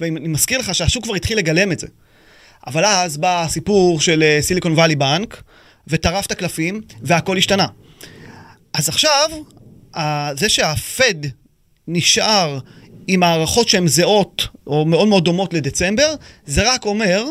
ואני 0.00 0.28
מזכיר 0.28 0.58
לך 0.58 0.74
שהשוק 0.74 1.04
כבר 1.04 1.14
התחיל 1.14 1.38
לגלם 1.38 1.72
את 1.72 1.78
זה. 1.78 1.86
אבל 2.66 2.84
אז 2.84 3.16
בא 3.16 3.42
הסיפור 3.42 4.00
של 4.00 4.22
אה, 4.22 4.38
סיליקון 4.40 4.72
וואלי 4.72 4.96
בנק, 4.96 5.42
וטרף 5.88 6.26
את 6.26 6.30
הקלפים, 6.32 6.80
והכל 7.02 7.36
השתנה. 7.36 7.66
אז 8.74 8.88
עכשיו, 8.88 9.30
זה 10.36 10.48
שהפד 10.48 11.14
נשאר 11.88 12.58
עם 13.06 13.22
הערכות 13.22 13.68
שהן 13.68 13.88
זהות, 13.88 14.48
או 14.66 14.84
מאוד 14.84 15.08
מאוד 15.08 15.24
דומות 15.24 15.54
לדצמבר, 15.54 16.14
זה 16.46 16.72
רק 16.72 16.84
אומר 16.84 17.24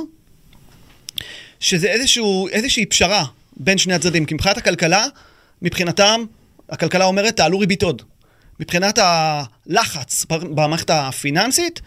שזה 1.59 1.87
איזשהו, 1.87 2.47
איזושהי 2.47 2.85
פשרה 2.85 3.25
בין 3.57 3.77
שני 3.77 3.93
הצדדים. 3.93 4.25
כי 4.25 4.33
מבחינת 4.33 4.57
הכלכלה, 4.57 5.05
מבחינתם, 5.61 6.21
הכלכלה 6.69 7.05
אומרת, 7.05 7.37
תעלו 7.37 7.59
ריבית 7.59 7.83
עוד. 7.83 8.01
מבחינת 8.59 8.99
הלחץ 9.01 10.25
במערכת 10.29 10.89
הפיננסית, 10.89 11.81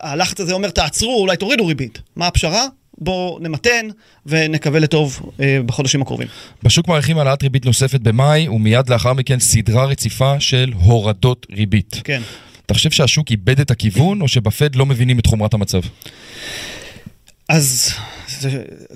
הלחץ 0.00 0.40
הזה 0.40 0.54
אומר, 0.54 0.70
תעצרו, 0.70 1.20
אולי 1.20 1.36
תורידו 1.36 1.66
ריבית. 1.66 1.98
מה 2.16 2.26
הפשרה? 2.26 2.66
בואו 2.98 3.38
נמתן 3.40 3.88
ונקווה 4.26 4.80
לטוב 4.80 5.32
אה, 5.40 5.58
בחודשים 5.66 6.02
הקרובים. 6.02 6.28
בשוק 6.62 6.88
מעריכים 6.88 7.18
העלאת 7.18 7.42
ריבית 7.42 7.64
נוספת 7.64 8.00
במאי, 8.00 8.48
ומיד 8.48 8.90
לאחר 8.90 9.12
מכן 9.12 9.40
סדרה 9.40 9.84
רציפה 9.84 10.40
של 10.40 10.72
הורדות 10.76 11.46
ריבית. 11.50 12.00
כן. 12.04 12.22
אתה 12.66 12.74
חושב 12.74 12.90
שהשוק 12.90 13.30
איבד 13.30 13.60
את 13.60 13.70
הכיוון, 13.70 14.20
או 14.20 14.28
שבפד 14.28 14.74
לא 14.74 14.86
מבינים 14.86 15.18
את 15.18 15.26
חומרת 15.26 15.54
המצב? 15.54 15.80
אז 17.48 17.94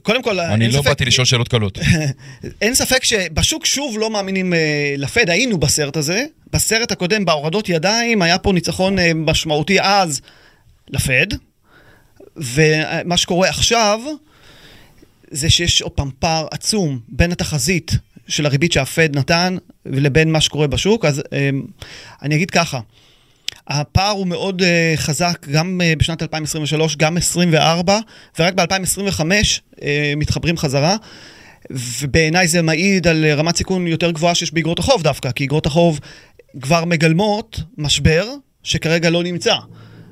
קודם 0.03 0.23
כל, 0.23 0.41
אני 0.41 0.69
לא 0.69 0.73
ספק- 0.79 0.85
באתי 0.89 1.05
לשאול 1.05 1.25
שאלות 1.25 1.49
קלות. 1.49 1.79
אין 2.63 2.75
ספק 2.75 3.05
שבשוק 3.05 3.67
שוב 3.67 3.99
לא 3.99 4.11
מאמינים 4.11 4.55
אה, 4.55 4.95
לפד, 4.99 5.31
היינו 5.31 5.59
בסרט 5.59 5.97
הזה. 5.97 6.25
בסרט 6.53 6.93
הקודם, 6.93 7.25
בהורדות 7.25 7.69
ידיים, 7.69 8.23
היה 8.23 8.39
פה 8.39 8.53
ניצחון 8.53 8.99
אה, 8.99 9.13
משמעותי 9.15 9.81
אז 9.81 10.21
לפד. 10.89 11.27
ומה 12.37 13.17
שקורה 13.17 13.49
עכשיו, 13.49 14.01
זה 15.31 15.51
שיש 15.51 15.83
עוד 15.83 15.93
פעם 15.93 16.11
פער 16.19 16.47
עצום 16.51 17.01
בין 17.09 17.33
התחזית 17.33 17.93
של 18.29 18.47
הריבית 18.47 18.73
שהפד 18.73 19.17
נתן 19.17 19.57
לבין 19.87 20.33
מה 20.33 20.41
שקורה 20.41 20.67
בשוק. 20.67 21.05
אז 21.05 21.23
אה, 21.33 21.51
אני 22.23 22.35
אגיד 22.35 22.51
ככה, 22.51 22.81
הפער 23.71 24.11
הוא 24.11 24.27
מאוד 24.27 24.63
uh, 24.63 24.65
חזק 24.97 25.47
גם 25.53 25.81
uh, 25.81 25.99
בשנת 25.99 26.23
2023, 26.23 26.97
גם 26.97 27.17
24, 27.17 27.99
ורק 28.39 28.55
ב-2025 28.55 29.21
uh, 29.21 29.81
מתחברים 30.17 30.57
חזרה. 30.57 30.97
ובעיניי 31.71 32.49
זה 32.49 32.63
מעיד 32.63 33.09
על 33.09 33.25
אה, 33.25 33.35
רמת 33.35 33.57
סיכון 33.57 33.87
יותר 33.87 34.11
גבוהה 34.11 34.35
שיש 34.35 34.53
באגרות 34.53 34.79
החוב 34.79 35.03
דווקא, 35.03 35.31
כי 35.31 35.45
אגרות 35.45 35.67
החוב 35.67 36.01
כבר 36.63 36.85
מגלמות 36.85 37.61
משבר 37.79 38.29
שכרגע 38.63 39.11
לא 39.11 39.23
נמצא. 39.23 39.55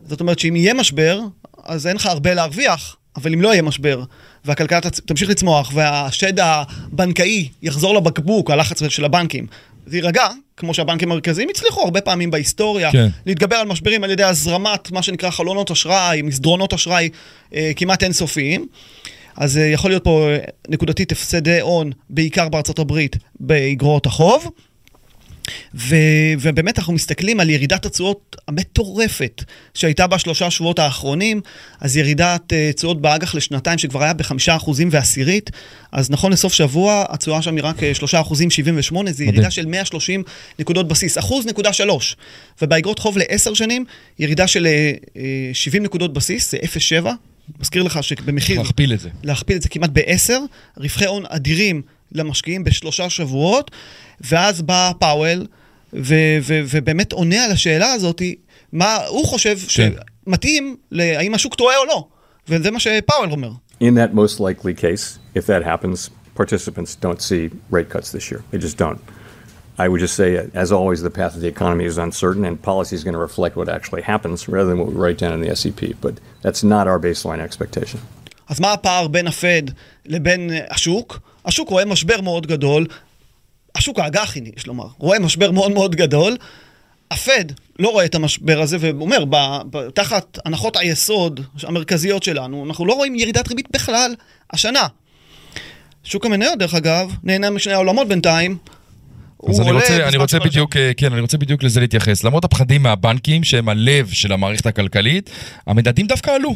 זאת 0.05 0.21
אומרת 0.21 0.39
שאם 0.39 0.57
יהיה 0.57 0.75
משבר, 0.75 1.21
אז 1.65 1.87
אין 1.87 1.97
לך 1.97 2.07
הרבה 2.07 2.35
להרוויח, 2.35 2.97
אבל 3.17 3.33
אם 3.33 3.43
לא 3.43 3.49
יהיה 3.49 3.63
משבר, 3.63 4.03
והכלכלה 4.45 4.81
תמשיך 4.81 5.31
לצמוח, 5.31 5.73
והשד 5.75 6.41
הבנקאי 6.41 7.49
יחזור 7.63 7.95
לבקבוק, 7.95 8.51
הלחץ 8.51 8.89
של 8.89 9.05
הבנקים, 9.05 9.47
זה 9.87 9.97
יירגע, 9.97 10.27
כמו 10.59 10.75
שהבנקים 10.75 11.13
המרכזיים 11.13 11.49
הצליחו 11.49 11.81
הרבה 11.83 12.01
פעמים 12.01 12.31
בהיסטוריה, 12.31 12.93
כן. 12.93 13.09
להתגבר 13.27 13.57
על 13.57 13.67
משברים 13.67 14.05
על 14.05 14.11
ידי 14.11 14.23
הזרמת 14.23 14.91
מה 14.91 15.03
שנקרא 15.03 15.31
חלונות 15.31 15.71
אשראי, 15.71 16.23
מסדרונות 16.23 16.73
אשראי 16.73 17.09
אה, 17.55 17.73
כמעט 17.77 18.03
אינסופיים. 18.03 18.67
אז 19.37 19.59
אה, 19.59 19.63
יכול 19.63 19.91
להיות 19.91 20.05
פה 20.05 20.29
אה, 20.31 20.39
נקודתית 20.69 21.13
הפסדי 21.13 21.61
הון, 21.61 21.93
בעיקר 22.11 22.49
בארצות 22.49 22.79
הברית, 22.79 23.17
באגרות 23.41 24.07
החוב. 24.07 24.51
ו- 25.75 25.97
ובאמת 26.41 26.79
אנחנו 26.79 26.93
מסתכלים 26.93 27.41
על 27.41 27.51
ירידת 27.51 27.87
התשואות 27.87 28.37
המטורפת 28.49 29.45
שהייתה 29.75 30.07
בשלושה 30.07 30.51
שבועות 30.51 30.79
האחרונים, 30.79 31.41
אז 31.81 31.97
ירידת 31.97 32.53
uh, 32.53 32.77
תשואות 32.77 33.01
באג"ח 33.01 33.35
לשנתיים 33.35 33.79
שכבר 33.79 34.03
היה 34.03 34.13
בחמישה 34.13 34.57
אחוזים 34.57 34.89
ועשירית, 34.93 35.51
אז 35.93 36.11
נכון 36.11 36.33
לסוף 36.33 36.53
שבוע 36.53 37.05
התשואה 37.09 37.43
שם 37.43 37.57
היא 37.57 37.65
רק 37.65 37.83
אה, 37.83 37.95
שלושה 37.95 38.21
אחוזים 38.21 38.51
שבעים 38.51 38.79
ושמונה, 38.79 39.13
זה 39.13 39.25
ירידה. 39.25 39.51
של 39.51 39.67
130 39.67 40.23
נקודות 40.59 40.89
בסיס, 40.89 41.19
אחוז 41.19 41.47
נקודה 41.47 41.73
שלוש. 41.73 42.17
ובאגרות 42.63 42.99
חוב 42.99 43.19
לעשר 43.19 43.55
שנים, 43.55 43.85
ירידה 44.19 44.47
של 44.47 44.67
אה, 44.67 44.93
אה, 45.17 45.51
70 45.53 45.83
נקודות 45.83 46.13
בסיס, 46.13 46.51
זה 46.51 46.59
0.7. 47.03 47.09
מזכיר 47.61 47.83
לך 47.83 48.03
שבמחיר... 48.03 48.59
להכפיל 48.59 48.93
את 48.93 49.01
זה. 49.01 49.09
להכפיל 49.23 49.57
את 49.57 49.63
זה 49.63 49.69
כמעט 49.69 49.91
בעשר, 49.91 50.41
רווחי 50.77 51.07
הון 51.07 51.25
אדירים 51.29 51.83
למשקיעים 52.13 52.65
בשלושה 52.65 53.11
שבועות, 53.11 53.71
ואז 54.21 54.63
בא 54.63 54.93
פאוול, 54.99 55.47
ו- 55.93 56.39
ו- 56.43 56.61
ובאמת 56.71 57.13
עונה 57.13 57.45
על 57.45 57.51
השאלה 57.51 57.93
הזאת, 57.93 58.23
מה 58.73 58.97
הוא 59.09 59.27
חושב 59.27 59.59
כן. 59.69 59.93
שמתאים, 60.27 60.77
האם 60.93 61.35
השוק 61.35 61.55
טועה 61.55 61.77
או 61.77 61.85
לא, 61.85 62.09
וזה 62.49 62.71
מה 62.71 62.81
שפאוול 62.81 63.31
אומר. 63.31 63.51
In 63.81 63.95
that 63.95 64.13
most 64.13 64.41
likely 64.41 64.75
case, 64.75 65.19
if 65.37 65.47
that 65.47 65.63
happens, 65.63 66.11
participants 66.35 66.97
don't 67.05 67.23
see 67.29 67.43
rate 67.71 67.91
cuts 67.95 68.11
this 68.13 68.25
year. 68.31 68.41
They 68.51 68.59
just 68.59 68.77
don't. 68.85 69.01
I 69.85 69.87
would 69.91 70.01
just 70.07 70.17
say, 70.17 70.31
uh, 70.37 70.63
as 70.65 70.73
always, 70.79 71.01
the 71.09 71.15
path 71.21 71.35
of 71.37 71.41
the 71.45 71.51
economy 71.57 71.85
is 71.93 71.97
uncertain, 72.07 72.45
and 72.49 72.55
policy 72.73 72.95
is 72.99 73.05
going 73.07 73.19
to 73.21 73.25
reflect 73.29 73.55
what 73.61 73.69
actually 73.77 74.03
happens 74.03 74.39
rather 74.49 74.69
than 74.71 74.79
what 74.81 74.89
we 74.93 74.97
write 75.05 75.19
down 75.25 75.33
in 75.37 75.41
the 75.45 75.55
SEP. 75.61 75.81
But 76.01 76.15
that's 76.45 76.63
not 76.75 76.85
our 76.91 76.99
baseline 76.99 77.41
expectation. 77.41 78.01
אז 78.49 78.61
מה 78.61 78.73
הפער 78.73 79.09
בין 79.09 79.27
הפד 79.27 79.63
לבין 80.07 80.51
אה, 80.51 80.65
השוק? 80.71 81.19
השוק 81.49 81.69
רואה 81.69 81.85
משבר 81.85 82.21
מאוד 82.21 82.47
גדול, 82.47 82.87
השוק 83.75 83.99
האג"חי, 83.99 84.41
יש 84.57 84.67
לומר, 84.67 84.87
רואה 84.99 85.19
משבר 85.19 85.51
מאוד 85.51 85.73
מאוד 85.73 85.95
גדול, 85.95 86.37
הפד 87.11 87.45
לא 87.79 87.89
רואה 87.89 88.05
את 88.05 88.15
המשבר 88.15 88.61
הזה 88.61 88.77
ואומר, 88.81 89.25
ב- 89.25 89.61
ב- 89.71 89.91
תחת 89.91 90.39
הנחות 90.45 90.77
היסוד 90.77 91.41
המרכזיות 91.63 92.23
שלנו, 92.23 92.65
אנחנו 92.67 92.87
לא 92.87 92.93
רואים 92.93 93.15
ירידת 93.15 93.49
ריבית 93.49 93.67
בכלל 93.73 94.15
השנה. 94.51 94.87
שוק 96.05 96.27
המניות, 96.27 96.59
דרך 96.59 96.75
אגב, 96.75 97.15
נהנה 97.23 97.51
משני 97.51 97.73
העולמות 97.73 98.09
בינתיים. 98.09 98.57
אז 99.49 99.61
אני 99.61 99.73
רוצה, 99.73 100.09
אני 100.09 100.17
רוצה 100.17 100.39
בדיוק, 100.39 100.77
אה, 100.77 100.93
כן, 100.97 101.13
אני 101.13 101.21
רוצה 101.21 101.39
בדיוק 101.39 101.63
לזה 101.63 101.81
להתייחס. 101.81 102.25
למרות 102.25 102.45
הפחדים 102.45 102.83
מהבנקים, 102.83 103.45
שהם 103.45 103.69
הלב 103.69 104.09
של 104.11 104.33
המערכת 104.33 104.67
הכלכלית, 104.67 105.31
המדדים 105.67 106.07
דווקא 106.07 106.31
עלו. 106.31 106.55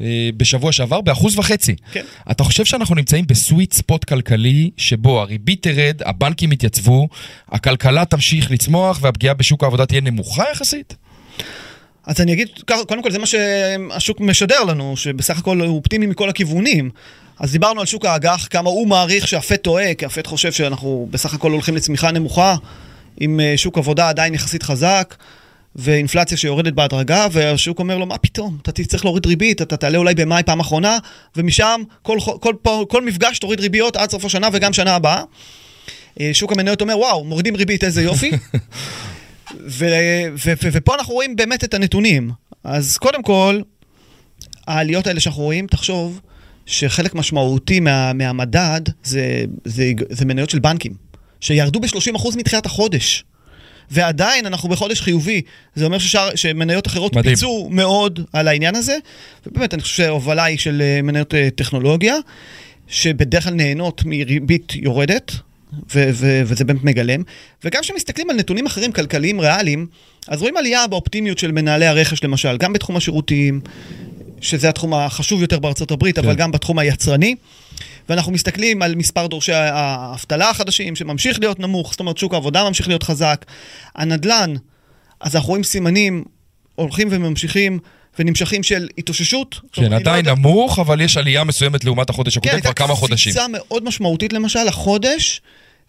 אה, 0.00 0.30
בשבוע 0.36 0.72
שעבר 0.72 1.00
באחוז 1.00 1.38
וחצי. 1.38 1.76
כן. 1.92 2.04
אתה 2.30 2.44
חושב 2.44 2.64
שאנחנו 2.64 2.94
נמצאים 2.94 3.26
בסוויט 3.26 3.72
ספוט 3.72 4.04
כלכלי, 4.04 4.70
שבו 4.76 5.20
הריבית 5.20 5.62
תרד, 5.62 6.02
הבנקים 6.04 6.52
יתייצבו, 6.52 7.08
הכלכלה 7.48 8.04
תמשיך 8.04 8.50
לצמוח 8.50 8.98
והפגיעה 9.02 9.34
בשוק 9.34 9.62
העבודה 9.62 9.86
תהיה 9.86 10.00
נמוכה 10.00 10.44
יחסית? 10.52 10.94
אז 12.06 12.20
אני 12.20 12.32
אגיד, 12.32 12.48
קודם 12.88 13.02
כל 13.02 13.10
זה 13.10 13.18
מה 13.18 13.26
שהשוק 13.26 14.20
משדר 14.20 14.64
לנו, 14.64 14.96
שבסך 14.96 15.38
הכל 15.38 15.60
הוא 15.60 15.76
אופטימי 15.76 16.06
מכל 16.06 16.28
הכיוונים. 16.28 16.90
אז 17.38 17.52
דיברנו 17.52 17.80
על 17.80 17.86
שוק 17.86 18.04
האג"ח, 18.04 18.46
כמה 18.50 18.70
הוא 18.70 18.88
מעריך 18.88 19.28
שהפט 19.28 19.62
טועה, 19.62 19.94
כי 19.94 20.06
הפט 20.06 20.26
חושב 20.26 20.52
שאנחנו 20.52 21.08
בסך 21.10 21.34
הכל 21.34 21.52
הולכים 21.52 21.76
לצמיחה 21.76 22.10
נמוכה, 22.10 22.56
עם 23.20 23.40
אה, 23.40 23.52
שוק 23.56 23.78
עבודה 23.78 24.08
עדיין 24.08 24.34
יחסית 24.34 24.62
חזק, 24.62 25.14
ואינפלציה 25.76 26.36
שיורדת 26.36 26.72
בהדרגה, 26.72 27.26
והשוק 27.32 27.78
אומר 27.78 27.98
לו, 27.98 28.06
מה 28.06 28.18
פתאום, 28.18 28.58
אתה 28.62 28.72
תצטרך 28.72 29.04
להוריד 29.04 29.26
ריבית, 29.26 29.62
אתה 29.62 29.76
תעלה 29.76 29.98
אולי 29.98 30.14
במאי 30.14 30.42
פעם 30.42 30.60
אחרונה, 30.60 30.98
ומשם 31.36 31.80
כל, 32.02 32.18
כל, 32.40 32.54
כל, 32.62 32.84
כל, 32.88 33.04
מפגש 33.04 33.38
תוריד 33.38 33.60
ריביות 33.60 33.96
עד 33.96 34.10
סוף 34.10 34.24
השנה 34.24 34.48
וגם 34.52 34.72
שנה 34.72 34.94
הבאה. 34.94 35.22
אה, 36.20 36.30
שוק 36.32 36.52
המניות 36.52 36.80
אומר, 36.80 36.98
וואו, 36.98 37.24
מורידים 37.24 37.56
ריבית, 37.56 37.84
איזה 37.84 38.02
יופי. 38.02 38.30
ו- 39.78 39.86
ו- 40.44 40.52
ו- 40.62 40.68
ופה 40.72 40.94
אנחנו 40.94 41.14
רואים 41.14 41.36
באמת 41.36 41.64
את 41.64 41.74
הנתונים. 41.74 42.30
אז 42.64 42.96
קודם 42.96 43.22
כל, 43.22 43.60
העליות 44.66 45.06
האלה 45.06 45.20
שאנחנו 45.20 45.42
רואים, 45.42 45.66
תחשוב 45.66 46.20
שחלק 46.66 47.14
משמעותי 47.14 47.80
מה, 47.80 48.12
מהמדד 48.12 48.80
זה, 49.04 49.44
זה, 49.64 49.92
זה 50.10 50.24
מניות 50.24 50.50
של 50.50 50.58
בנקים, 50.58 50.92
שירדו 51.40 51.80
ב-30% 51.80 52.36
מתחילת 52.36 52.66
החודש. 52.66 53.24
ועדיין 53.90 54.46
אנחנו 54.46 54.68
בחודש 54.68 55.00
חיובי. 55.00 55.42
זה 55.74 55.84
אומר 55.84 55.98
ששאר, 55.98 56.28
שמניות 56.34 56.86
אחרות 56.86 57.16
מדהים. 57.16 57.34
פיצו 57.34 57.68
מאוד 57.70 58.20
על 58.32 58.48
העניין 58.48 58.76
הזה. 58.76 58.96
ובאמת, 59.46 59.74
אני 59.74 59.82
חושב 59.82 59.94
שההובלה 59.94 60.44
היא 60.44 60.58
של 60.58 60.82
אה, 60.82 61.02
מניות 61.02 61.34
אה, 61.34 61.48
טכנולוגיה, 61.54 62.14
שבדרך 62.88 63.44
כלל 63.44 63.54
נהנות 63.54 64.02
מריבית 64.04 64.72
יורדת, 64.74 65.32
ו- 65.94 66.10
ו- 66.12 66.42
וזה 66.46 66.64
באמת 66.64 66.84
מגלם. 66.84 67.22
וגם 67.64 67.82
כשמסתכלים 67.82 68.30
על 68.30 68.36
נתונים 68.36 68.66
אחרים, 68.66 68.92
כלכליים 68.92 69.40
ריאליים, 69.40 69.86
אז 70.28 70.40
רואים 70.40 70.56
עלייה 70.56 70.86
באופטימיות 70.86 71.38
של 71.38 71.52
מנהלי 71.52 71.86
הרכש 71.86 72.24
למשל, 72.24 72.56
גם 72.56 72.72
בתחום 72.72 72.96
השירותים, 72.96 73.60
שזה 74.40 74.68
התחום 74.68 74.94
החשוב 74.94 75.40
יותר 75.42 75.58
בארצות 75.58 75.90
הברית, 75.90 76.18
אבל 76.18 76.34
גם 76.34 76.52
בתחום 76.52 76.78
היצרני. 76.78 77.34
ואנחנו 78.08 78.32
מסתכלים 78.32 78.82
על 78.82 78.94
מספר 78.94 79.26
דורשי 79.26 79.52
האבטלה 79.52 80.50
החדשים, 80.50 80.96
שממשיך 80.96 81.38
להיות 81.40 81.60
נמוך, 81.60 81.90
זאת 81.90 82.00
אומרת 82.00 82.18
שוק 82.18 82.34
העבודה 82.34 82.64
ממשיך 82.64 82.88
להיות 82.88 83.02
חזק. 83.02 83.44
הנדל"ן, 83.94 84.54
אז 85.20 85.36
אנחנו 85.36 85.48
רואים 85.48 85.64
סימנים 85.64 86.24
הולכים 86.74 87.08
וממשיכים 87.10 87.78
ונמשכים 88.18 88.62
של 88.62 88.88
התאוששות. 88.98 89.60
כן, 89.72 89.82
אני 89.82 89.90
לא 89.90 89.96
עדיין 89.96 90.26
יודע- 90.26 90.34
נמוך, 90.34 90.78
אבל 90.78 91.00
יש 91.00 91.16
עלייה 91.16 91.44
מסוימת 91.44 91.84
לעומת 91.84 92.10
החודש 92.10 92.36
הקודם 92.36 92.54
כן, 92.54 92.60
כבר 92.60 92.68
הייתה 92.68 92.84
כמה 92.84 92.94
חודשים. 92.94 93.32
קפיצה 93.32 93.46
מאוד 93.52 93.84
משמעותית 93.84 94.32
למשל, 94.32 94.68
החודש, 94.68 95.40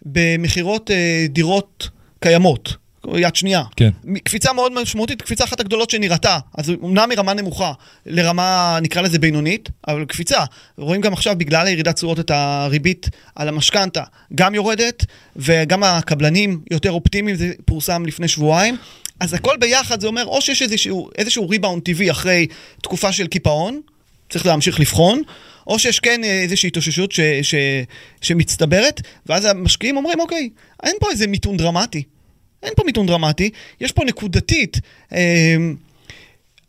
במכירות 0.06 0.90
אה, 0.90 1.26
דירות 1.28 1.88
קיימות, 2.20 2.76
יד 3.16 3.36
שנייה. 3.36 3.62
כן. 3.76 3.90
קפיצה 4.24 4.52
מאוד 4.52 4.72
משמעותית, 4.72 5.22
קפיצה 5.22 5.44
אחת 5.44 5.60
הגדולות 5.60 5.90
שנראתה. 5.90 6.38
אז 6.54 6.70
אמנם 6.84 7.08
מרמה 7.08 7.34
נמוכה 7.34 7.72
לרמה, 8.06 8.78
נקרא 8.82 9.02
לזה 9.02 9.18
בינונית, 9.18 9.68
אבל 9.88 10.04
קפיצה. 10.04 10.44
רואים 10.78 11.00
גם 11.00 11.12
עכשיו, 11.12 11.34
בגלל 11.38 11.66
הירידת 11.66 11.94
תשואות, 11.94 12.20
את 12.20 12.30
הריבית 12.30 13.08
על 13.34 13.48
המשכנתה 13.48 14.02
גם 14.34 14.54
יורדת, 14.54 15.04
וגם 15.36 15.82
הקבלנים 15.82 16.60
יותר 16.70 16.92
אופטימיים, 16.92 17.36
זה 17.36 17.52
פורסם 17.64 18.06
לפני 18.06 18.28
שבועיים. 18.28 18.76
אז 19.20 19.34
הכל 19.34 19.56
ביחד 19.60 20.00
זה 20.00 20.06
אומר, 20.06 20.26
או 20.26 20.40
שיש 20.40 20.62
איזשהו, 20.62 21.10
איזשהו 21.18 21.48
ריבאונד 21.48 21.82
טבעי 21.82 22.10
אחרי 22.10 22.46
תקופה 22.82 23.12
של 23.12 23.26
קיפאון, 23.26 23.80
צריך 24.30 24.46
להמשיך 24.46 24.80
לבחון, 24.80 25.22
או 25.66 25.78
שיש 25.78 26.00
כן 26.00 26.24
אה, 26.24 26.42
איזושהי 26.42 26.66
התאוששות 26.66 27.12
ש, 27.12 27.20
ש, 27.42 27.54
שמצטברת, 28.20 29.00
ואז 29.26 29.44
המשקיעים 29.44 29.96
אומרים, 29.96 30.20
אוקיי, 30.20 30.50
אין 30.82 30.96
פה 31.00 31.10
איזה 31.10 31.26
מיתון 31.26 31.56
דרמטי. 31.56 32.02
אין 32.62 32.72
פה 32.76 32.82
מיתון 32.86 33.06
דרמטי, 33.06 33.50
יש 33.80 33.92
פה 33.92 34.04
נקודתית 34.04 34.76
אה, 35.12 35.56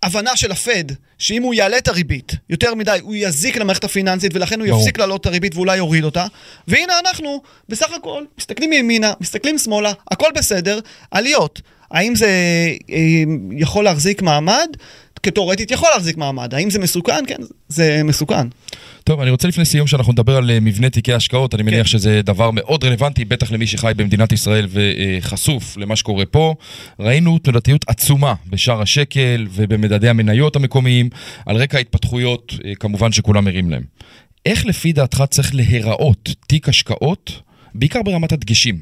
הבנה 0.03 0.37
של 0.37 0.51
הפד, 0.51 0.83
שאם 1.17 1.43
הוא 1.43 1.53
יעלה 1.53 1.77
את 1.77 1.87
הריבית 1.87 2.31
יותר 2.49 2.75
מדי, 2.75 2.97
הוא 3.01 3.15
יזיק 3.15 3.57
למערכת 3.57 3.83
הפיננסית, 3.83 4.35
ולכן 4.35 4.59
הוא 4.59 4.67
ברור. 4.67 4.79
יפסיק 4.79 4.97
להעלות 4.97 5.21
את 5.21 5.25
הריבית 5.25 5.55
ואולי 5.55 5.77
יוריד 5.77 6.03
אותה. 6.03 6.25
והנה 6.67 6.99
אנחנו, 6.99 7.41
בסך 7.69 7.91
הכל, 7.91 8.23
מסתכלים 8.37 8.73
ימינה, 8.73 9.13
מסתכלים 9.21 9.57
שמאלה, 9.57 9.93
הכל 10.11 10.29
בסדר, 10.35 10.79
עליות. 11.11 11.61
האם 11.91 12.15
זה 12.15 12.27
אה, 12.91 13.23
יכול 13.51 13.83
להחזיק 13.83 14.21
מעמד? 14.21 14.67
כתאורטית 15.23 15.71
יכול 15.71 15.89
להחזיק 15.93 16.17
מעמד. 16.17 16.53
האם 16.53 16.69
זה 16.69 16.79
מסוכן? 16.79 17.25
כן, 17.27 17.41
זה 17.67 18.01
מסוכן. 18.03 18.47
טוב, 19.03 19.21
אני 19.21 19.29
רוצה 19.29 19.47
לפני 19.47 19.65
סיום 19.65 19.87
שאנחנו 19.87 20.13
נדבר 20.13 20.37
על 20.37 20.51
אה, 20.51 20.59
מבנה 20.59 20.89
תיקי 20.89 21.13
השקעות, 21.13 21.55
אני 21.55 21.63
כן. 21.63 21.69
מניח 21.69 21.87
שזה 21.87 22.21
דבר 22.21 22.51
מאוד 22.51 22.83
רלוונטי, 22.83 23.25
בטח 23.25 23.51
למי 23.51 23.67
שחי 23.67 23.91
במדינת 23.95 24.31
ישראל 24.31 24.67
וחשוף 24.69 25.77
למה 25.77 25.95
שקורה 25.95 26.25
פה. 26.25 26.55
ראינו 26.99 27.39
תנודתיות 27.39 27.85
עצומה 27.87 28.33
בשער 28.47 28.81
השקל 28.81 29.47
ובמדדי 29.51 30.09
המניות 30.09 30.55
המקומיים, 30.55 31.09
על 31.45 31.55
רקע 31.55 31.77
ההתפתחויות, 31.77 32.53
אה, 32.65 32.75
כמובן 32.75 33.11
שכולם 33.11 33.47
ערים 33.47 33.69
להם. 33.69 33.83
איך 34.45 34.65
לפי 34.65 34.93
דעתך 34.93 35.23
צריך 35.29 35.55
להיראות 35.55 36.29
תיק 36.47 36.69
השקעות, 36.69 37.31
בעיקר 37.75 38.03
ברמת 38.03 38.31
הדגשים? 38.31 38.77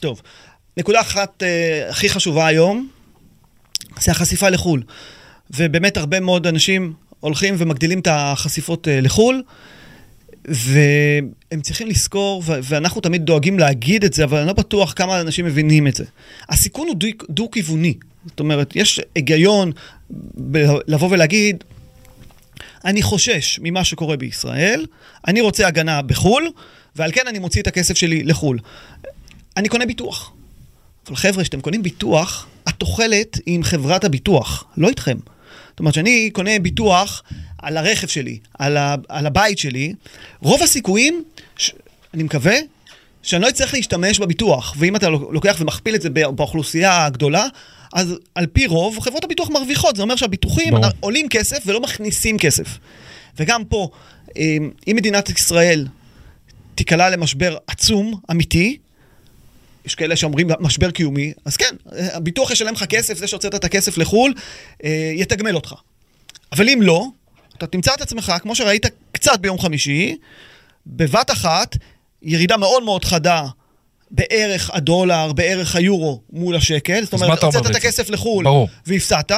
טוב, 0.00 0.22
נקודה 0.76 1.00
אחת 1.00 1.42
אה, 1.42 1.90
הכי 1.90 2.08
חשובה 2.08 2.46
היום, 2.46 2.88
זה 4.00 4.12
החשיפה 4.12 4.48
לחו"ל. 4.48 4.82
ובאמת 5.56 5.96
הרבה 5.96 6.20
מאוד 6.20 6.46
אנשים 6.46 6.92
הולכים 7.20 7.54
ומגדילים 7.58 7.98
את 7.98 8.08
החשיפות 8.10 8.88
אה, 8.88 9.00
לחו"ל, 9.00 9.42
והם 10.44 11.60
צריכים 11.62 11.88
לזכור, 11.88 12.42
ואנחנו 12.46 13.00
תמיד 13.00 13.24
דואגים 13.24 13.58
להגיד 13.58 14.04
את 14.04 14.12
זה, 14.12 14.24
אבל 14.24 14.38
אני 14.38 14.46
לא 14.46 14.52
בטוח 14.52 14.92
כמה 14.96 15.20
אנשים 15.20 15.44
מבינים 15.44 15.86
את 15.86 15.94
זה. 15.94 16.04
הסיכון 16.48 16.88
הוא 16.88 16.96
דו- 16.96 17.06
דו-כיווני. 17.30 17.94
זאת 18.26 18.40
אומרת, 18.40 18.76
יש 18.76 19.00
היגיון 19.14 19.72
לבוא 20.86 21.08
ולהגיד, 21.10 21.64
אני 22.84 23.02
חושש 23.02 23.58
ממה 23.62 23.84
שקורה 23.84 24.16
בישראל, 24.16 24.86
אני 25.26 25.40
רוצה 25.40 25.66
הגנה 25.66 26.02
בחו"ל, 26.02 26.50
ועל 26.96 27.12
כן 27.12 27.22
אני 27.28 27.38
מוציא 27.38 27.62
את 27.62 27.66
הכסף 27.66 27.96
שלי 27.96 28.22
לחו"ל. 28.22 28.58
אני 29.56 29.68
קונה 29.68 29.86
ביטוח. 29.86 30.32
אבל 31.06 31.16
חבר'ה, 31.16 31.42
כשאתם 31.42 31.60
קונים 31.60 31.82
ביטוח, 31.82 32.46
התוחלת 32.66 33.38
היא 33.46 33.54
עם 33.54 33.62
חברת 33.62 34.04
הביטוח, 34.04 34.64
לא 34.76 34.88
איתכם. 34.88 35.16
זאת 35.72 35.80
אומרת, 35.80 35.92
כשאני 35.94 36.30
קונה 36.32 36.58
ביטוח 36.58 37.22
על 37.58 37.76
הרכב 37.76 38.06
שלי, 38.06 38.38
על, 38.58 38.76
ה, 38.76 38.94
על 39.08 39.26
הבית 39.26 39.58
שלי, 39.58 39.94
רוב 40.40 40.62
הסיכויים, 40.62 41.24
ש, 41.56 41.70
אני 42.14 42.22
מקווה, 42.22 42.54
שאני 43.22 43.42
לא 43.42 43.48
אצטרך 43.48 43.74
להשתמש 43.74 44.18
בביטוח. 44.18 44.74
ואם 44.78 44.96
אתה 44.96 45.08
לוקח 45.08 45.56
ומכפיל 45.60 45.94
את 45.94 46.02
זה 46.02 46.10
בא- 46.10 46.30
באוכלוסייה 46.30 47.04
הגדולה, 47.06 47.46
אז 47.92 48.14
על 48.34 48.46
פי 48.46 48.66
רוב, 48.66 48.98
חברות 49.00 49.24
הביטוח 49.24 49.50
מרוויחות. 49.50 49.96
זה 49.96 50.02
אומר 50.02 50.16
שהביטוחים 50.16 50.70
ברור. 50.74 50.84
עולים 51.00 51.28
כסף 51.28 51.62
ולא 51.66 51.80
מכניסים 51.80 52.38
כסף. 52.38 52.78
וגם 53.38 53.64
פה, 53.64 53.88
אה, 54.36 54.56
אם 54.88 54.96
מדינת 54.96 55.28
ישראל 55.30 55.86
תיקלע 56.74 57.10
למשבר 57.10 57.56
עצום, 57.66 58.20
אמיתי, 58.30 58.78
יש 59.84 59.94
כאלה 59.94 60.16
שאומרים 60.16 60.48
משבר 60.60 60.90
קיומי, 60.90 61.32
אז 61.44 61.56
כן, 61.56 61.76
הביטוח 61.92 62.50
ישלם 62.50 62.72
לך 62.72 62.84
כסף, 62.84 63.18
זה 63.18 63.26
שהוצאת 63.26 63.54
את 63.54 63.64
הכסף 63.64 63.98
לחו"ל, 63.98 64.34
אה, 64.84 65.12
יתגמל 65.14 65.54
אותך. 65.54 65.74
אבל 66.52 66.68
אם 66.68 66.82
לא, 66.82 67.06
אתה 67.58 67.66
תמצא 67.66 67.94
את 67.94 68.00
עצמך, 68.00 68.32
כמו 68.42 68.54
שראית 68.54 68.86
קצת 69.12 69.40
ביום 69.40 69.58
חמישי, 69.58 70.16
בבת 70.86 71.30
אחת, 71.30 71.76
ירידה 72.22 72.56
מאוד 72.56 72.82
מאוד 72.82 73.04
חדה 73.04 73.46
בערך 74.10 74.70
הדולר, 74.74 75.32
בערך 75.32 75.76
היורו 75.76 76.20
מול 76.32 76.56
השקל. 76.56 77.04
זאת 77.04 77.12
אומרת, 77.12 77.42
הוצאת 77.42 77.66
את? 77.66 77.76
הכסף 77.76 78.10
לחו"ל 78.10 78.44
ברור. 78.44 78.68
והפסדת, 78.86 79.32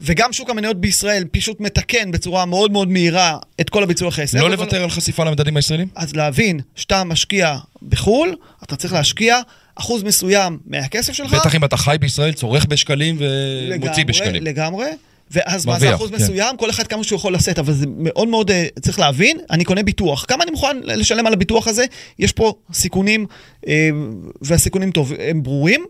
וגם 0.00 0.32
שוק 0.32 0.50
המניות 0.50 0.80
בישראל 0.80 1.24
פשוט 1.30 1.60
מתקן 1.60 2.10
בצורה 2.10 2.44
מאוד 2.44 2.72
מאוד 2.72 2.88
מהירה 2.88 3.38
את 3.60 3.70
כל 3.70 3.82
הביצוע 3.82 4.10
חסר. 4.10 4.40
לא 4.40 4.50
לוותר 4.50 4.82
על 4.82 4.90
חשיפה 4.90 5.24
למדדים 5.24 5.56
הישראלים? 5.56 5.88
אז 5.94 6.16
להבין 6.16 6.60
שאתה 6.74 7.04
משקיע 7.04 7.56
בחו"ל, 7.88 8.36
אתה 8.62 8.76
צריך 8.76 8.92
להשקיע 8.92 9.40
אחוז 9.76 10.02
מסוים 10.02 10.58
מהכסף 10.66 11.12
שלך. 11.12 11.34
בטח 11.34 11.54
אם 11.54 11.64
אתה 11.64 11.76
חי 11.76 11.96
בישראל, 12.00 12.32
צורך 12.32 12.66
בשקלים 12.66 13.16
ומוציא 13.18 13.74
לגמרי, 13.74 14.04
בשקלים. 14.04 14.42
לגמרי. 14.42 14.86
ואז 15.30 15.66
מה 15.66 15.78
זה 15.78 15.94
אחוז 15.94 16.10
כן. 16.10 16.16
מסוים? 16.16 16.56
כל 16.56 16.70
אחד 16.70 16.86
כמה 16.86 17.04
שהוא 17.04 17.16
יכול 17.16 17.34
לשאת, 17.34 17.58
אבל 17.58 17.72
זה 17.72 17.86
מאוד 17.96 18.28
מאוד, 18.28 18.50
אה, 18.50 18.66
צריך 18.80 18.98
להבין, 18.98 19.38
אני 19.50 19.64
קונה 19.64 19.82
ביטוח. 19.82 20.24
כמה 20.28 20.44
אני 20.44 20.50
מוכן 20.50 20.76
לשלם 20.84 21.26
על 21.26 21.32
הביטוח 21.32 21.68
הזה? 21.68 21.84
יש 22.18 22.32
פה 22.32 22.54
סיכונים, 22.72 23.26
אה, 23.68 23.88
והסיכונים 24.42 24.90
טוב, 24.90 25.12
הם 25.18 25.42
ברורים. 25.42 25.84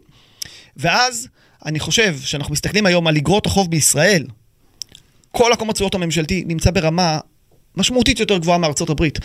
ואז 0.77 1.29
אני 1.67 1.81
חושב 1.81 2.17
שאנחנו 2.21 2.53
מסתכלים 2.53 2.87
היום 2.87 3.07
על 3.07 3.17
אגרות 3.17 3.47
החוב 3.47 3.71
בישראל, 3.71 4.27
כל 5.33 5.53
הקום 5.53 5.71
התשואות 5.71 5.95
הממשלתי 5.95 6.45
נמצא 6.47 6.71
ברמה 6.71 7.19
משמעותית 7.77 8.21
יותר 8.21 8.39
גבוהה 8.39 8.59
מארצות 8.59 8.91
הברית. 8.91 9.19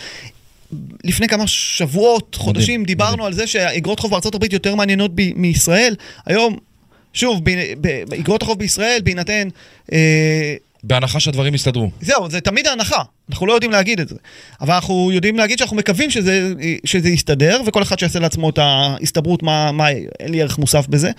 לפני 1.04 1.28
כמה 1.28 1.46
שבועות, 1.46 2.34
חודשים, 2.34 2.84
דיברנו 2.84 3.12
מדהים. 3.12 3.26
על 3.26 3.32
זה 3.32 3.46
שאגרות 3.46 4.00
חוב 4.00 4.10
בארצות 4.10 4.34
הברית 4.34 4.52
יותר 4.52 4.74
מעניינות 4.74 5.10
ב- 5.14 5.32
מישראל. 5.36 5.94
היום, 6.26 6.56
שוב, 7.12 7.40
באגרות 8.08 8.42
החוב 8.42 8.58
בישראל, 8.58 9.00
בהינתן... 9.04 9.48
אה, 9.92 10.54
בהנחה 10.82 11.20
שהדברים 11.20 11.54
יסתדרו. 11.54 11.90
זהו, 12.00 12.30
זה 12.30 12.40
תמיד 12.40 12.66
ההנחה, 12.66 13.02
אנחנו 13.30 13.46
לא 13.46 13.52
יודעים 13.52 13.72
להגיד 13.72 14.00
את 14.00 14.08
זה. 14.08 14.14
אבל 14.60 14.74
אנחנו 14.74 15.12
יודעים 15.12 15.36
להגיד 15.36 15.58
שאנחנו 15.58 15.76
מקווים 15.76 16.10
שזה, 16.10 16.52
שזה 16.84 17.08
יסתדר, 17.08 17.60
וכל 17.66 17.82
אחד 17.82 17.98
שיעשה 17.98 18.18
לעצמו 18.18 18.50
את 18.50 18.58
ההסתברות, 18.58 19.42
מה, 19.42 19.72
מה, 19.72 19.88
אין 19.90 20.32
לי 20.32 20.42
ערך 20.42 20.58
מוסף 20.58 20.86
בזה. 20.88 21.10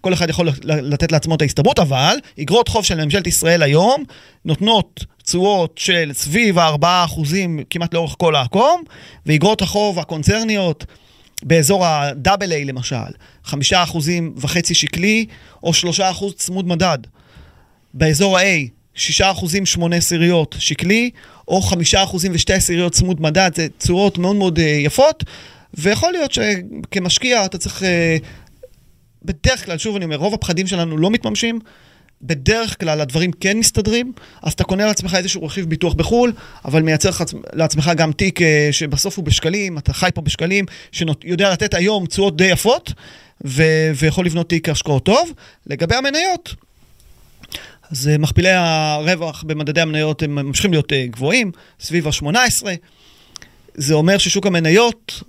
כל 0.00 0.12
אחד 0.12 0.30
יכול 0.30 0.48
לתת 0.66 1.12
לעצמו 1.12 1.34
את 1.34 1.42
ההסתברות, 1.42 1.78
אבל 1.78 2.16
אגרות 2.42 2.68
חוב 2.68 2.84
של 2.84 3.04
ממשלת 3.04 3.26
ישראל 3.26 3.62
היום 3.62 4.04
נותנות 4.44 5.04
תשואות 5.26 5.78
של 5.78 6.10
סביב 6.12 6.58
ה-4% 6.58 7.20
כמעט 7.70 7.94
לאורך 7.94 8.14
כל 8.18 8.36
העקום, 8.36 8.82
ואגרות 9.26 9.62
החוב 9.62 9.98
הקונצרניות 9.98 10.84
באזור 11.42 11.86
ה-AA 11.86 12.64
למשל, 12.64 12.96
5% 13.46 13.54
וחצי 14.36 14.74
שקלי, 14.74 15.26
או 15.62 15.70
3% 15.70 16.32
צמוד 16.36 16.66
מדד. 16.68 16.98
באזור 17.94 18.38
ה-A, 18.38 18.68
6 18.94 19.20
אחוזים 19.20 19.66
8 19.66 19.96
עשיריות 19.96 20.54
שקלי, 20.58 21.10
או 21.48 21.62
5 21.62 21.94
אחוזים 21.94 22.32
ו-2 22.32 22.52
עשיריות 22.54 22.92
צמוד 22.92 23.20
מדד, 23.20 23.50
זה 23.54 23.66
צורות 23.78 24.18
מאוד 24.18 24.36
מאוד 24.36 24.58
uh, 24.58 24.62
יפות, 24.62 25.24
ויכול 25.74 26.12
להיות 26.12 26.32
שכמשקיע 26.32 27.44
אתה 27.44 27.58
צריך, 27.58 27.82
uh, 27.82 27.86
בדרך 29.24 29.64
כלל, 29.64 29.78
שוב 29.78 29.96
אני 29.96 30.04
אומר, 30.04 30.16
רוב 30.16 30.34
הפחדים 30.34 30.66
שלנו 30.66 30.98
לא 30.98 31.10
מתממשים, 31.10 31.58
בדרך 32.22 32.80
כלל 32.80 33.00
הדברים 33.00 33.32
כן 33.32 33.58
מסתדרים, 33.58 34.12
אז 34.42 34.52
אתה 34.52 34.64
קונה 34.64 34.86
לעצמך 34.86 35.14
איזשהו 35.14 35.44
רכיב 35.44 35.68
ביטוח 35.68 35.94
בחו"ל, 35.94 36.32
אבל 36.64 36.82
מייצר 36.82 37.10
לעצמך 37.52 37.90
גם 37.96 38.12
תיק 38.12 38.42
אה, 38.42 38.68
שבסוף 38.70 39.16
הוא 39.16 39.24
בשקלים, 39.24 39.78
אתה 39.78 39.92
חי 39.92 40.08
פה 40.14 40.20
בשקלים, 40.20 40.64
שיודע 40.92 41.52
לתת 41.52 41.74
היום 41.74 42.06
תשואות 42.06 42.36
די 42.36 42.44
יפות, 42.44 42.92
ו- 43.44 43.90
ויכול 43.94 44.26
לבנות 44.26 44.48
תיק 44.48 44.68
השקעות 44.68 45.04
טוב. 45.04 45.32
לגבי 45.66 45.94
המניות, 45.94 46.54
אז 47.90 48.08
אה, 48.08 48.18
מכפילי 48.18 48.50
הרווח 48.52 49.42
במדדי 49.46 49.80
המניות 49.80 50.22
הם 50.22 50.34
ממשיכים 50.34 50.70
להיות 50.70 50.92
אה, 50.92 51.06
גבוהים, 51.06 51.52
סביב 51.80 52.06
ה-18. 52.06 52.66
זה 53.74 53.94
אומר 53.94 54.18
ששוק 54.18 54.46
המניות, 54.46 55.22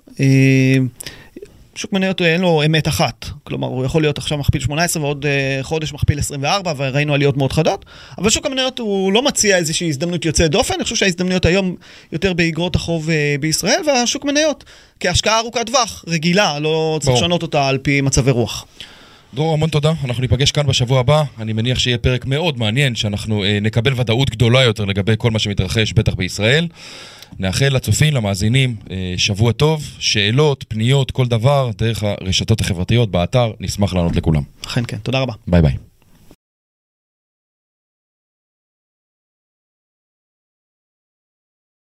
שוק 1.78 1.94
מניות 1.94 2.22
אה, 2.22 2.34
אין 2.34 2.42
לו 2.42 2.64
אמת 2.66 2.88
אחת. 2.88 3.26
כלומר, 3.44 3.68
הוא 3.68 3.86
יכול 3.86 4.02
להיות 4.02 4.18
עכשיו 4.18 4.38
מכפיל 4.38 4.62
18 4.62 5.04
ועוד 5.04 5.26
אה, 5.26 5.60
חודש 5.62 5.94
מכפיל 5.94 6.20
24, 6.20 6.74
וראינו 6.78 7.14
עליות 7.14 7.38
מאוד 7.38 7.52
חדות. 7.52 7.86
אבל 8.18 8.30
שוק 8.30 8.46
המניות 8.46 8.80
הוא 8.80 9.14
לא 9.14 9.22
מציע 9.22 9.58
איזושהי 9.58 9.90
הזדמנות 9.90 10.26
יוצאת 10.26 10.52
דופן, 10.52 10.74
אני 10.74 10.84
חושב 10.84 10.96
שההזדמנויות 10.96 11.46
היום 11.46 11.76
יותר 12.12 12.34
באגרות 12.34 12.76
החוב 12.76 13.10
אה, 13.10 13.36
בישראל, 13.40 13.82
והשוק 13.88 14.26
מניות 14.26 14.64
כהשקעה 15.00 15.40
ארוכת 15.40 15.66
טווח, 15.66 16.06
רגילה, 16.08 16.60
לא 16.60 17.00
צריך. 17.02 17.18
לשנות 17.18 17.42
אותה 17.42 17.68
על 17.68 17.78
פי 17.78 18.02
מצבי 18.02 18.32
רוח. 18.32 18.66
דרור, 19.34 19.54
המון 19.54 19.70
תודה. 19.70 19.94
אנחנו 20.06 20.22
ניפגש 20.22 20.52
כאן 20.52 20.68
בשבוע 20.68 21.00
הבא. 21.00 21.24
אני 21.40 21.54
מניח 21.54 21.80
שיהיה 21.80 21.98
פרק 21.98 22.26
מאוד 22.26 22.60
מעניין, 22.60 22.96
שאנחנו 22.96 23.44
אה, 23.44 23.60
נקבל 23.62 23.94
ודאות 23.96 24.30
גדולה 24.30 24.64
יותר 24.64 24.86
לגבי 24.86 25.14
כל 25.18 25.32
מה 25.32 25.40
שמתרחש, 25.40 25.94
בטח 25.94 26.14
בישראל. 26.14 26.68
נאחל 27.40 27.70
לצופים, 27.70 28.14
למאזינים, 28.14 28.76
אה, 28.92 29.14
שבוע 29.18 29.52
טוב, 29.52 29.84
שאלות, 30.00 30.66
פניות, 30.68 31.12
כל 31.12 31.28
דבר, 31.28 31.72
דרך 31.78 32.04
הרשתות 32.04 32.62
החברתיות, 32.62 33.12
באתר, 33.12 33.52
נשמח 33.60 33.94
לענות 33.94 34.16
לכולם. 34.16 34.42
אכן 34.66 34.84
כן, 34.88 34.98
תודה 34.98 35.20
רבה. 35.20 35.34
ביי 35.48 35.62
ביי. 35.62 35.74